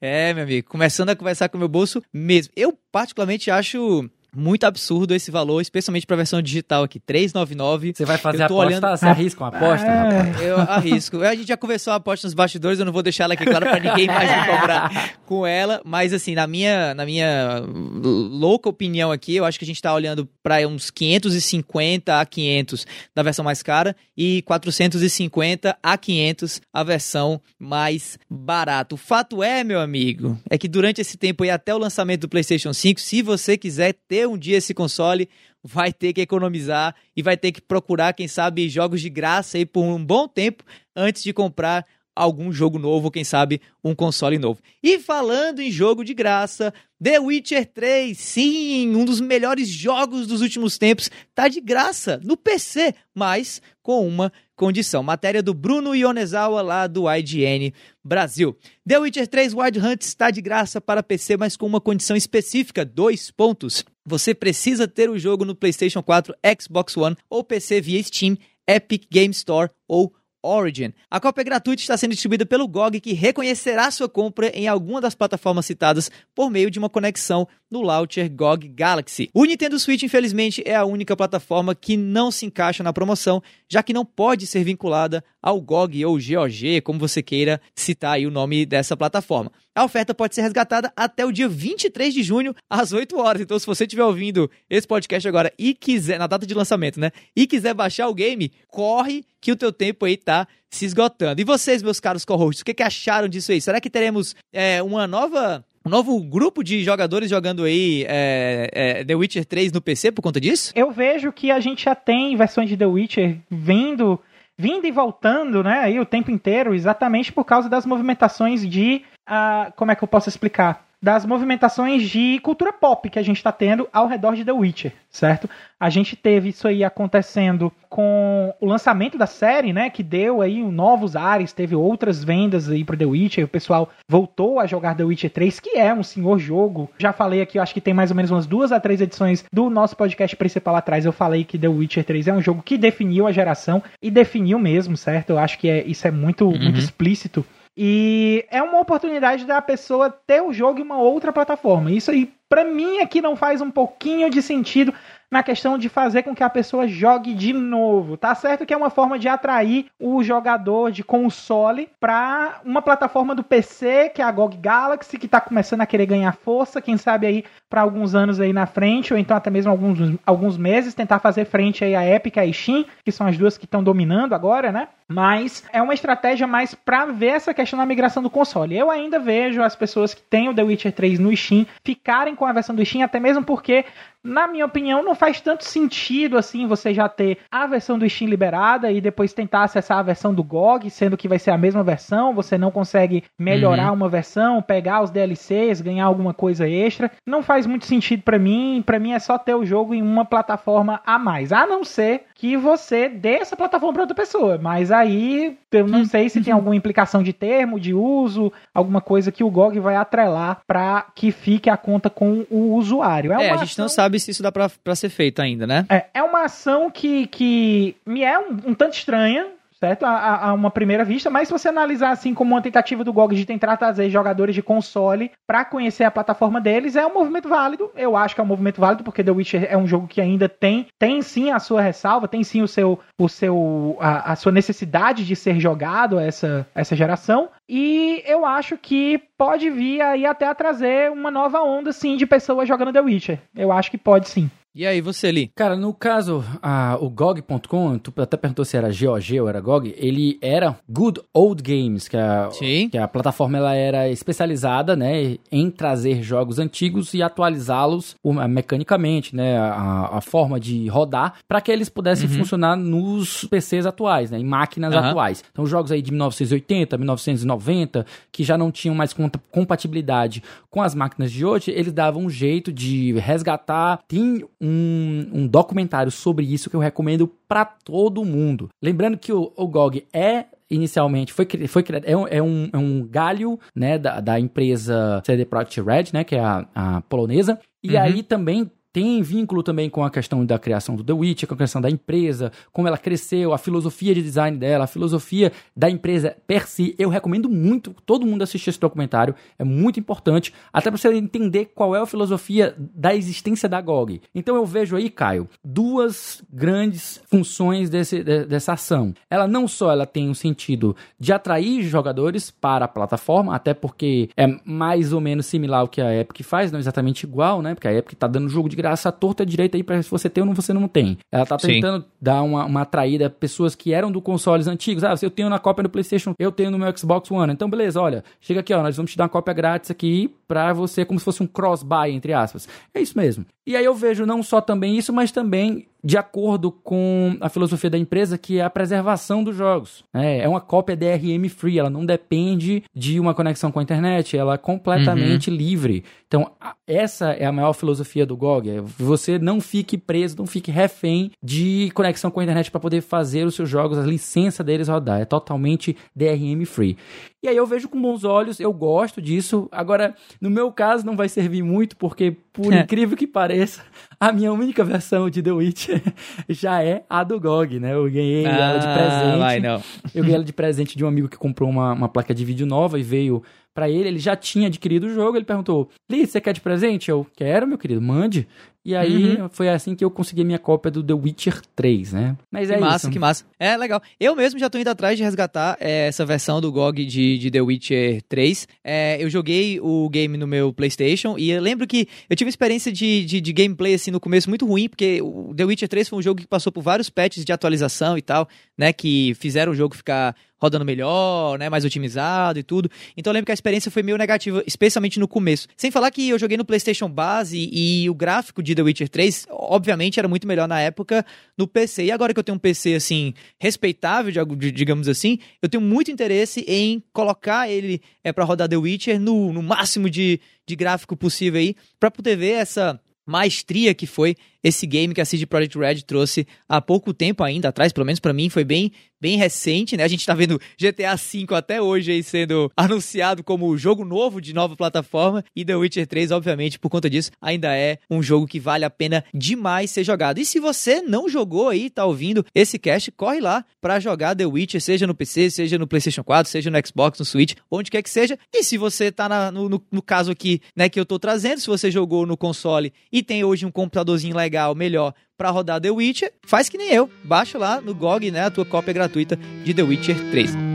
[0.00, 2.52] é, meu amigo, começando a conversar com o meu bolso mesmo.
[2.56, 7.92] Eu, particularmente, acho muito absurdo esse valor, especialmente para a versão digital aqui, 399.
[7.94, 8.66] Você vai fazer a aposta?
[8.66, 8.98] Olhando...
[8.98, 9.86] Você arrisca uma aposta?
[9.86, 11.22] É, eu arrisco.
[11.22, 13.66] A gente já conversou a aposta nos bastidores, eu não vou deixar ela aqui claro
[13.66, 19.10] para ninguém mais me cobrar com ela, mas assim, na minha, na minha louca opinião
[19.10, 23.44] aqui, eu acho que a gente está olhando para uns 550 a 500 da versão
[23.44, 28.94] mais cara e 450 a 500 a versão mais barata.
[28.94, 32.28] O fato é, meu amigo, é que durante esse tempo e até o lançamento do
[32.28, 35.28] PlayStation 5, se você quiser ter um dia esse console,
[35.62, 39.64] vai ter que economizar e vai ter que procurar, quem sabe, jogos de graça aí
[39.64, 40.62] por um bom tempo
[40.94, 44.60] antes de comprar algum jogo novo, quem sabe um console novo.
[44.82, 46.72] E falando em jogo de graça,
[47.02, 52.36] The Witcher 3, sim, um dos melhores jogos dos últimos tempos, tá de graça no
[52.36, 55.02] PC, mas com uma condição.
[55.02, 57.72] Matéria do Bruno Ionezawa lá do IGN
[58.02, 58.56] Brasil.
[58.86, 62.84] The Witcher 3 Wild Hunt está de graça para PC, mas com uma condição específica,
[62.84, 63.84] dois pontos.
[64.06, 69.04] Você precisa ter o jogo no PlayStation 4, Xbox One ou PC via Steam, Epic
[69.10, 70.92] Game Store ou Origin.
[71.10, 75.14] A cópia gratuita está sendo distribuída pelo GOG, que reconhecerá sua compra em alguma das
[75.14, 79.28] plataformas citadas por meio de uma conexão no launcher GOG Galaxy.
[79.34, 83.82] O Nintendo Switch, infelizmente, é a única plataforma que não se encaixa na promoção, já
[83.82, 88.30] que não pode ser vinculada ao GOG ou GOG, como você queira citar aí o
[88.30, 89.50] nome dessa plataforma.
[89.74, 93.42] A oferta pode ser resgatada até o dia 23 de junho, às 8 horas.
[93.42, 97.10] Então, se você estiver ouvindo esse podcast agora e quiser, na data de lançamento, né?
[97.34, 101.40] E quiser baixar o game, corre que o teu tempo aí tá se esgotando.
[101.40, 103.60] E vocês, meus caros co-hosts, o que, que acharam disso aí?
[103.60, 109.04] Será que teremos é, uma nova um novo grupo de jogadores jogando aí é, é,
[109.04, 110.72] The Witcher 3 no PC por conta disso?
[110.74, 114.18] Eu vejo que a gente já tem versões de The Witcher vindo,
[114.56, 119.72] vindo e voltando, né, aí o tempo inteiro, exatamente por causa das movimentações de, uh,
[119.76, 120.86] como é que eu posso explicar?
[121.04, 124.94] Das movimentações de cultura pop que a gente está tendo ao redor de The Witcher,
[125.10, 125.50] certo?
[125.78, 130.62] A gente teve isso aí acontecendo com o lançamento da série, né, que deu aí
[130.62, 135.04] novos ares, teve outras vendas aí para The Witcher, o pessoal voltou a jogar The
[135.04, 136.90] Witcher 3, que é um senhor jogo.
[136.98, 139.44] Já falei aqui, eu acho que tem mais ou menos umas duas a três edições
[139.52, 142.78] do nosso podcast principal atrás, eu falei que The Witcher 3 é um jogo que
[142.78, 145.30] definiu a geração e definiu mesmo, certo?
[145.30, 146.58] Eu acho que é, isso é muito, uhum.
[146.58, 147.44] muito explícito
[147.76, 151.90] e é uma oportunidade da pessoa ter o jogo em uma outra plataforma.
[151.90, 154.94] Isso aí, para mim, aqui não faz um pouquinho de sentido
[155.34, 158.16] na questão de fazer com que a pessoa jogue de novo.
[158.16, 163.34] Tá certo que é uma forma de atrair o jogador de console para uma plataforma
[163.34, 166.96] do PC, que é a GOG Galaxy, que tá começando a querer ganhar força, quem
[166.96, 170.94] sabe aí para alguns anos aí na frente, ou então até mesmo alguns, alguns meses,
[170.94, 173.82] tentar fazer frente aí a Epic e a Steam, que são as duas que estão
[173.82, 174.86] dominando agora, né?
[175.08, 178.78] Mas é uma estratégia mais para ver essa questão da migração do console.
[178.78, 182.46] Eu ainda vejo as pessoas que têm o The Witcher 3 no Steam ficarem com
[182.46, 183.84] a versão do Steam, até mesmo porque
[184.24, 188.28] na minha opinião, não faz tanto sentido assim você já ter a versão do Steam
[188.28, 191.84] liberada e depois tentar acessar a versão do GOG, sendo que vai ser a mesma
[191.84, 193.94] versão, você não consegue melhorar uhum.
[193.94, 197.10] uma versão, pegar os DLCs, ganhar alguma coisa extra.
[197.26, 200.24] Não faz muito sentido para mim, para mim é só ter o jogo em uma
[200.24, 204.90] plataforma a mais, a não ser que você dê essa plataforma para outra pessoa, mas
[204.90, 209.44] aí eu não sei se tem alguma implicação de termo, de uso, alguma coisa que
[209.44, 213.32] o GOG vai atrelar para que fique a conta com o usuário.
[213.32, 213.84] É, é a gente ação...
[213.84, 215.86] não sabe se isso dá para ser feito ainda, né?
[215.88, 219.46] É, é uma ação que, que me é um, um tanto estranha,
[219.78, 220.04] certo?
[220.04, 223.34] A, a, uma primeira vista, mas se você analisar assim como uma tentativa do GOG
[223.34, 227.90] de tentar trazer jogadores de console para conhecer a plataforma deles, é um movimento válido.
[227.94, 230.48] Eu acho que é um movimento válido porque The Witcher é um jogo que ainda
[230.48, 234.52] tem tem sim a sua ressalva, tem sim o seu o seu a, a sua
[234.52, 237.48] necessidade de ser jogado essa essa geração.
[237.68, 242.26] E eu acho que pode vir aí até a trazer uma nova onda sim de
[242.26, 243.38] pessoas jogando The Witcher.
[243.54, 244.50] Eu acho que pode sim.
[244.76, 245.52] E aí, você ali?
[245.54, 249.94] Cara, no caso, a, o GOG.com, tu até perguntou se era GOG ou era GOG,
[249.96, 252.88] ele era Good Old Games, que a, Sim.
[252.88, 258.16] que a plataforma ela era especializada, né, em trazer jogos antigos e atualizá-los
[258.50, 262.38] mecanicamente, né, a, a, forma de rodar, para que eles pudessem uhum.
[262.38, 264.98] funcionar nos PCs atuais, né, em máquinas uhum.
[264.98, 265.44] atuais.
[265.52, 269.14] Então, jogos aí de 1980, 1990, que já não tinham mais
[269.52, 275.46] compatibilidade com as máquinas de hoje, eles davam um jeito de resgatar, tem um, um
[275.46, 278.70] documentário sobre isso que eu recomendo para todo mundo.
[278.82, 282.78] Lembrando que o, o GOG é inicialmente foi, foi criado, é um, é um, é
[282.78, 287.60] um galho né, da, da empresa CD Projekt Red, né, que é a, a polonesa,
[287.82, 288.02] e uhum.
[288.02, 291.56] aí também tem vínculo também com a questão da criação do The Witch, com a
[291.56, 296.36] questão da empresa, como ela cresceu, a filosofia de design dela, a filosofia da empresa
[296.46, 296.94] per si.
[296.96, 301.72] Eu recomendo muito todo mundo assistir esse documentário, é muito importante, até para você entender
[301.74, 304.22] qual é a filosofia da existência da GOG.
[304.32, 309.12] Então eu vejo aí, Caio, duas grandes funções desse, dessa ação.
[309.28, 314.30] Ela não só ela tem um sentido de atrair jogadores para a plataforma, até porque
[314.36, 317.74] é mais ou menos similar ao que a Epic faz, não exatamente igual, né?
[317.74, 320.46] Porque a Epic está dando jogo de graça torta direita aí para se você tem
[320.46, 321.16] ou você não tem.
[321.32, 322.08] Ela tá tentando Sim.
[322.20, 325.02] dar uma, uma atraída a pessoas que eram do consoles antigos.
[325.02, 327.50] Ah, se eu tenho na cópia do PlayStation, eu tenho no meu Xbox One.
[327.50, 330.74] Então, beleza, olha, chega aqui, ó, nós vamos te dar uma cópia grátis aqui para
[330.74, 332.68] você, como se fosse um cross-buy, entre aspas.
[332.92, 333.46] É isso mesmo.
[333.66, 337.88] E aí eu vejo não só também isso, mas também de acordo com a filosofia
[337.88, 340.04] da empresa, que é a preservação dos jogos.
[340.12, 344.36] É, é uma cópia DRM free, ela não depende de uma conexão com a internet,
[344.36, 345.56] ela é completamente uhum.
[345.56, 346.04] livre.
[346.28, 346.50] Então,
[346.86, 348.68] essa é a maior filosofia do GOG.
[348.68, 353.00] É você não fique preso, não fique refém de conexão com a internet para poder
[353.00, 355.20] fazer os seus jogos, a licença deles rodar.
[355.20, 356.98] É totalmente DRM free.
[357.44, 359.68] E aí eu vejo com bons olhos, eu gosto disso.
[359.70, 362.80] Agora, no meu caso, não vai servir muito, porque, por é.
[362.80, 363.82] incrível que pareça,
[364.18, 366.02] a minha única versão de The Witcher
[366.48, 367.92] já é a do GOG, né?
[367.92, 369.38] Eu ganhei ah, ela de presente.
[369.38, 369.82] Vai, não.
[370.14, 372.66] Eu ganhei ela de presente de um amigo que comprou uma, uma placa de vídeo
[372.66, 373.42] nova e veio
[373.74, 377.10] para ele, ele já tinha adquirido o jogo, ele perguntou: Li, você quer de presente?
[377.10, 378.48] Eu quero, meu querido, mande.
[378.84, 379.48] E aí uhum.
[379.48, 382.36] foi assim que eu consegui minha cópia do The Witcher 3, né?
[382.50, 383.10] Mas que é massa, isso.
[383.10, 384.02] Que massa, É, legal.
[384.20, 387.50] Eu mesmo já tô indo atrás de resgatar é, essa versão do GOG de, de
[387.50, 388.68] The Witcher 3.
[388.84, 392.50] É, eu joguei o game no meu PlayStation e eu lembro que eu tive uma
[392.50, 396.08] experiência de, de, de, gameplay assim no começo muito ruim, porque o The Witcher 3
[396.10, 398.92] foi um jogo que passou por vários patches de atualização e tal, né?
[398.92, 402.90] Que fizeram o jogo ficar rodando melhor, né, mais otimizado e tudo.
[403.16, 405.68] Então eu lembro que a experiência foi meio negativa, especialmente no começo.
[405.76, 409.46] Sem falar que eu joguei no PlayStation base e o gráfico de The Witcher 3,
[409.50, 411.24] obviamente, era muito melhor na época
[411.56, 412.04] no PC.
[412.04, 416.64] E agora que eu tenho um PC assim respeitável, digamos assim, eu tenho muito interesse
[416.66, 421.60] em colocar ele é para rodar The Witcher no, no máximo de, de gráfico possível
[421.60, 426.02] aí, para poder ver essa maestria que foi esse game que a CD Projekt Red
[426.02, 428.90] trouxe há pouco tempo ainda atrás, pelo menos para mim foi bem
[429.24, 430.04] bem recente, né?
[430.04, 434.52] A gente tá vendo GTA V até hoje aí sendo anunciado como jogo novo de
[434.52, 438.60] nova plataforma e The Witcher 3, obviamente, por conta disso, ainda é um jogo que
[438.60, 440.38] vale a pena demais ser jogado.
[440.38, 444.44] E se você não jogou aí, tá ouvindo esse cast, corre lá para jogar The
[444.44, 448.02] Witcher, seja no PC, seja no PlayStation 4, seja no Xbox, no Switch, onde quer
[448.02, 448.38] que seja.
[448.52, 451.60] E se você tá na, no, no, no caso aqui, né, que eu tô trazendo,
[451.60, 455.90] se você jogou no console e tem hoje um computadorzinho legal, melhor, para rodar The
[455.90, 457.10] Witcher, faz que nem eu.
[457.24, 460.74] Baixa lá no GOG, né, a tua cópia gratuita de The Witcher 3.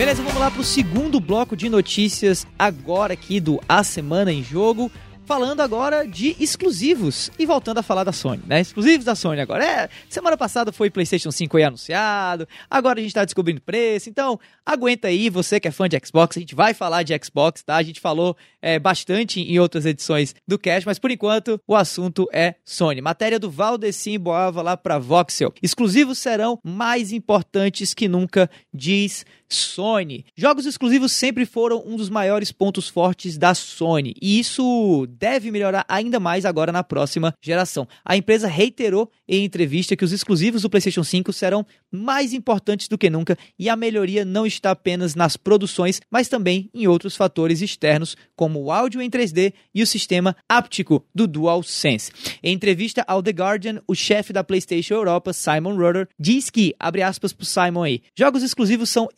[0.00, 4.42] Beleza, vamos lá para o segundo bloco de notícias agora aqui do A Semana em
[4.42, 4.90] Jogo
[5.30, 8.60] falando agora de exclusivos e voltando a falar da Sony, né?
[8.60, 9.64] Exclusivos da Sony agora.
[9.64, 14.40] É, semana passada foi PlayStation 5 aí anunciado, agora a gente tá descobrindo preço, então
[14.66, 17.76] aguenta aí, você que é fã de Xbox, a gente vai falar de Xbox, tá?
[17.76, 22.28] A gente falou é, bastante em outras edições do Cash, mas por enquanto o assunto
[22.32, 23.00] é Sony.
[23.00, 25.54] Matéria do Valdecim Boava lá pra Voxel.
[25.62, 30.24] Exclusivos serão mais importantes que nunca, diz Sony.
[30.36, 35.84] Jogos exclusivos sempre foram um dos maiores pontos fortes da Sony, e isso deve melhorar
[35.88, 37.86] ainda mais agora na próxima geração.
[38.04, 42.98] A empresa reiterou em entrevista que os exclusivos do PlayStation 5 serão mais importantes do
[42.98, 47.60] que nunca e a melhoria não está apenas nas produções, mas também em outros fatores
[47.60, 52.12] externos, como o áudio em 3D e o sistema áptico do DualSense.
[52.42, 57.02] Em entrevista ao The Guardian, o chefe da PlayStation Europa, Simon Rutter, diz que, abre
[57.02, 59.08] aspas para Simon aí, jogos exclusivos são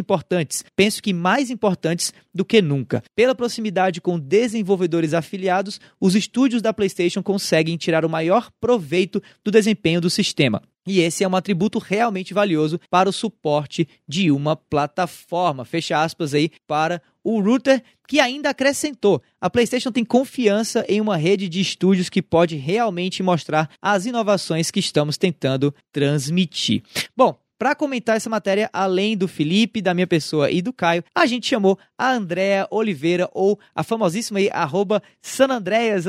[0.00, 3.02] importantes, penso que mais importantes do que nunca.
[3.14, 9.50] Pela proximidade com desenvolvedores afiliados, os estúdios da PlayStation conseguem tirar o maior proveito do
[9.50, 10.62] desempenho do sistema.
[10.86, 15.64] E esse é um atributo realmente valioso para o suporte de uma plataforma.
[15.64, 21.16] Fecha aspas aí para o router, que ainda acrescentou: a PlayStation tem confiança em uma
[21.16, 26.82] rede de estúdios que pode realmente mostrar as inovações que estamos tentando transmitir.
[27.14, 31.26] Bom, para comentar essa matéria, além do Felipe, da minha pessoa e do Caio, a
[31.26, 36.06] gente chamou a Andrea Oliveira, ou a famosíssima aí, arroba Sanandreas,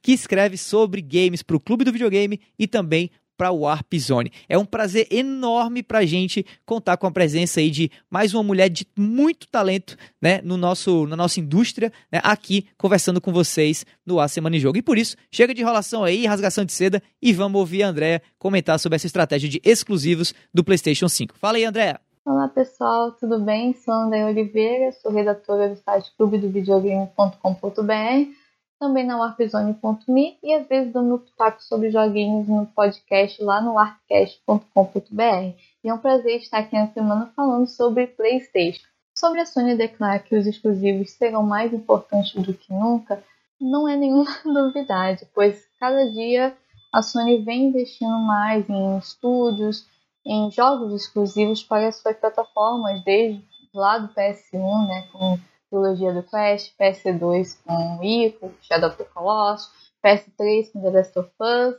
[0.00, 4.30] que escreve sobre games para o Clube do Videogame e também para o Warp Zone.
[4.50, 8.42] É um prazer enorme para a gente contar com a presença aí de mais uma
[8.42, 13.86] mulher de muito talento, né, no nosso, na nossa indústria, né, aqui conversando com vocês
[14.04, 14.76] no A Semana em Jogo.
[14.76, 18.20] E por isso, chega de enrolação aí, rasgação de seda e vamos ouvir a Andrea
[18.38, 21.34] comentar sobre essa estratégia de exclusivos do PlayStation 5.
[21.38, 21.98] Fala aí, Andrea.
[22.26, 23.72] Olá pessoal, tudo bem?
[23.72, 28.39] Sou André Oliveira, sou redatora do site clube do videogame.com.br
[28.80, 35.54] também na warpzone.me e às vezes dando pitaco sobre joguinhos no podcast lá no warpcast.com.br.
[35.84, 38.88] E é um prazer estar aqui na semana falando sobre PlayStation.
[39.14, 43.22] Sobre a Sony declarar que os exclusivos serão mais importantes do que nunca,
[43.60, 46.56] não é nenhuma novidade, pois cada dia
[46.90, 49.86] a Sony vem investindo mais em estúdios,
[50.24, 55.38] em jogos exclusivos para suas plataformas, desde lá do PS1, né, com
[55.70, 59.70] trilogia do Quest, PS2 com Ico, Shadow of the Colossus,
[60.04, 61.76] PS3 com The Last of Us,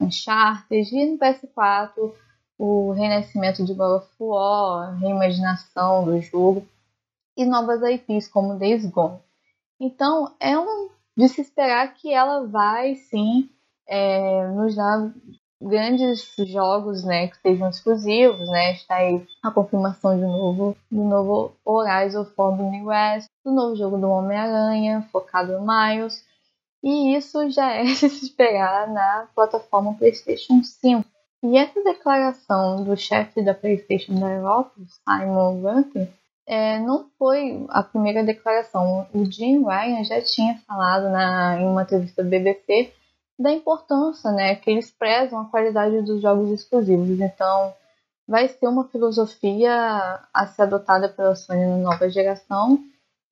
[0.00, 2.12] Uncharted, e no PS4
[2.58, 6.66] o renascimento de God of War, a reimaginação do jogo
[7.36, 9.20] e novas IPs como Days Gone.
[9.78, 13.50] Então é um de se esperar que ela vai sim
[13.86, 15.12] é, nos dar
[15.60, 21.56] grandes jogos, né, que sejam exclusivos, né, está aí a confirmação de novo do novo
[21.64, 26.24] Horizon Forbidden West, do novo jogo do Homem-Aranha, focado no Miles,
[26.82, 31.04] e isso já é de se esperar na plataforma PlayStation 5.
[31.42, 34.72] E essa declaração do chefe da PlayStation da Europa,
[35.04, 36.08] Simon Gunter,
[36.46, 39.06] é, não foi a primeira declaração.
[39.14, 42.92] O Jim Ryan já tinha falado na, em uma entrevista do BBC
[43.38, 47.20] da importância né, que eles prezam a qualidade dos jogos exclusivos.
[47.20, 47.74] Então,
[48.26, 52.78] vai ser uma filosofia a ser adotada pela Sony na nova geração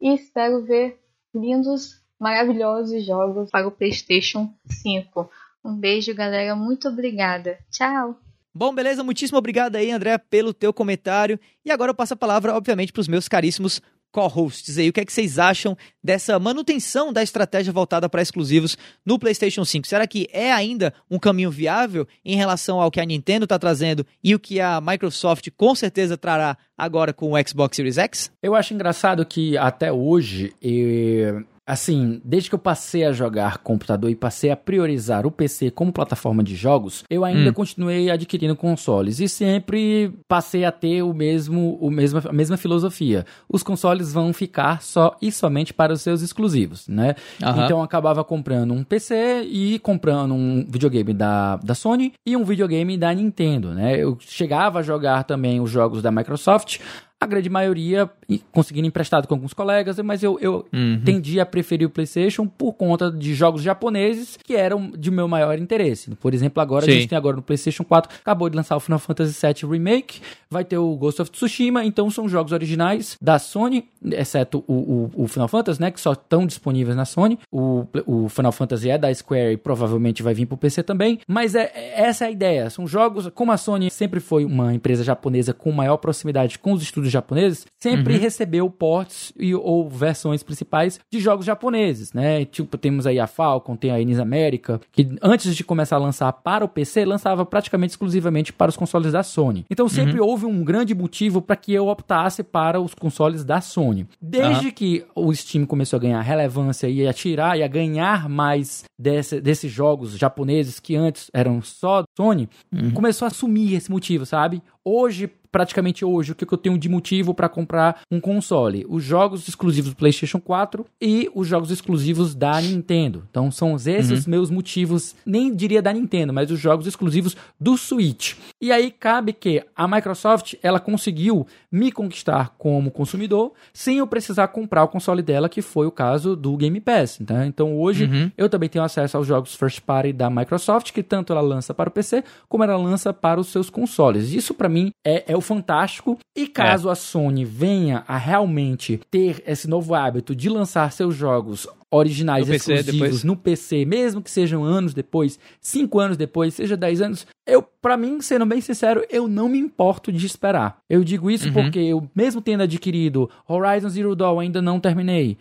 [0.00, 1.00] e espero ver
[1.34, 5.30] lindos, maravilhosos jogos para o PlayStation 5.
[5.64, 6.55] Um beijo, galera.
[6.57, 7.59] Muito obrigada.
[7.70, 8.16] Tchau!
[8.55, 9.03] Bom, beleza?
[9.03, 11.40] Muitíssimo obrigado aí, André, pelo teu comentário.
[11.64, 13.80] E agora eu passo a palavra, obviamente, para os meus caríssimos
[14.12, 14.88] co-hosts aí.
[14.88, 19.64] O que é que vocês acham dessa manutenção da estratégia voltada para exclusivos no PlayStation
[19.64, 19.86] 5?
[19.86, 24.06] Será que é ainda um caminho viável em relação ao que a Nintendo está trazendo
[24.22, 28.30] e o que a Microsoft com certeza trará agora com o Xbox Series X?
[28.42, 31.42] Eu acho engraçado que até hoje eh,
[31.72, 35.90] Assim, desde que eu passei a jogar computador e passei a priorizar o PC como
[35.90, 37.54] plataforma de jogos, eu ainda hum.
[37.54, 43.24] continuei adquirindo consoles e sempre passei a ter o mesmo, o mesmo, a mesma filosofia.
[43.48, 47.14] Os consoles vão ficar só e somente para os seus exclusivos, né?
[47.42, 47.64] Uhum.
[47.64, 52.44] Então eu acabava comprando um PC e comprando um videogame da, da Sony e um
[52.44, 53.96] videogame da Nintendo, né?
[53.96, 56.80] Eu chegava a jogar também os jogos da Microsoft,
[57.22, 58.10] a grande maioria
[58.50, 61.00] conseguindo emprestado com alguns colegas, mas eu, eu uhum.
[61.04, 65.58] tendi a preferir o PlayStation por conta de jogos japoneses que eram de meu maior
[65.58, 66.10] interesse.
[66.16, 66.90] Por exemplo, agora Sim.
[66.90, 70.20] a gente tem agora no PlayStation 4, acabou de lançar o Final Fantasy VII Remake,
[70.50, 75.24] vai ter o Ghost of Tsushima, então são jogos originais da Sony, exceto o, o,
[75.24, 77.38] o Final Fantasy, né, que só estão disponíveis na Sony.
[77.50, 81.54] O, o Final Fantasy é da Square e provavelmente vai vir pro PC também, mas
[81.54, 82.68] é, essa é a ideia.
[82.68, 86.82] São jogos, como a Sony sempre foi uma empresa japonesa com maior proximidade com os
[86.82, 88.20] estúdios japoneses, sempre uhum.
[88.20, 92.44] recebeu ports e, ou versões principais de jogos japoneses, né?
[92.44, 96.32] Tipo, temos aí a Falcon, tem a Enis América, que antes de começar a lançar
[96.32, 99.64] para o PC, lançava praticamente exclusivamente para os consoles da Sony.
[99.70, 100.26] Então sempre uhum.
[100.26, 104.06] houve um grande motivo para que eu optasse para os consoles da Sony.
[104.20, 104.72] Desde uhum.
[104.72, 109.40] que o Steam começou a ganhar relevância e a tirar e a ganhar mais desse,
[109.40, 112.90] desses jogos japoneses que antes eram só Sony, uhum.
[112.92, 114.62] começou a assumir esse motivo, sabe?
[114.85, 118.87] Hoje, praticamente hoje, o que eu tenho de motivo para comprar um console?
[118.89, 123.24] Os jogos exclusivos do PlayStation 4 e os jogos exclusivos da Nintendo.
[123.30, 124.30] Então são esses uhum.
[124.30, 128.35] meus motivos, nem diria da Nintendo, mas os jogos exclusivos do Switch.
[128.61, 134.49] E aí cabe que a Microsoft, ela conseguiu me conquistar como consumidor sem eu precisar
[134.49, 137.20] comprar o console dela, que foi o caso do Game Pass.
[137.24, 137.47] Tá?
[137.47, 138.30] Então hoje uhum.
[138.39, 141.89] eu também tenho acesso aos jogos first party da Microsoft, que tanto ela lança para
[141.89, 144.33] o PC como ela lança para os seus consoles.
[144.33, 146.18] Isso para mim é, é o fantástico.
[146.34, 146.92] E caso é.
[146.92, 152.54] a Sony venha a realmente ter esse novo hábito de lançar seus jogos originais no
[152.54, 157.26] exclusivos PC, no PC, mesmo que sejam anos depois, cinco anos depois, seja dez anos,
[157.46, 160.78] eu, para mim, sendo bem sincero, eu não me importo de esperar.
[160.88, 161.52] Eu digo isso uhum.
[161.52, 165.36] porque eu, mesmo tendo adquirido Horizon Zero Dawn, ainda não terminei.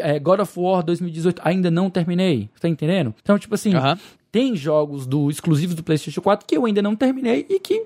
[0.00, 2.48] É, God of War 2018, ainda não terminei.
[2.60, 3.12] Tá entendendo?
[3.20, 3.96] Então, tipo assim, uhum.
[4.30, 7.84] tem jogos do exclusivos do PlayStation 4 que eu ainda não terminei e que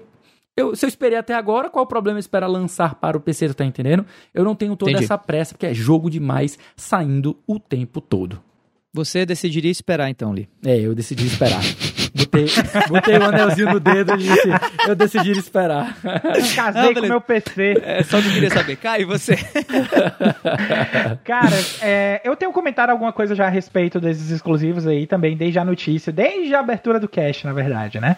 [0.56, 3.64] eu, se eu esperei até agora, qual o problema esperar lançar para o PC, tá
[3.64, 4.04] entendendo?
[4.34, 5.04] Eu não tenho toda Entendi.
[5.04, 8.42] essa pressa, porque é jogo demais saindo o tempo todo.
[8.92, 10.48] Você decidiria esperar então, Lee?
[10.66, 11.60] É, eu decidi esperar.
[12.12, 12.46] Botei,
[12.88, 14.48] botei o um anelzinho no dedo e disse,
[14.88, 15.96] eu decidi esperar.
[16.56, 17.80] Casei não, com meu PC.
[17.80, 18.74] É, só que queria saber.
[18.76, 19.36] Kai, você?
[21.22, 25.60] Cara, é, eu tenho comentado alguma coisa já a respeito desses exclusivos aí também, desde
[25.60, 28.16] a notícia, desde a abertura do cast, na verdade, né?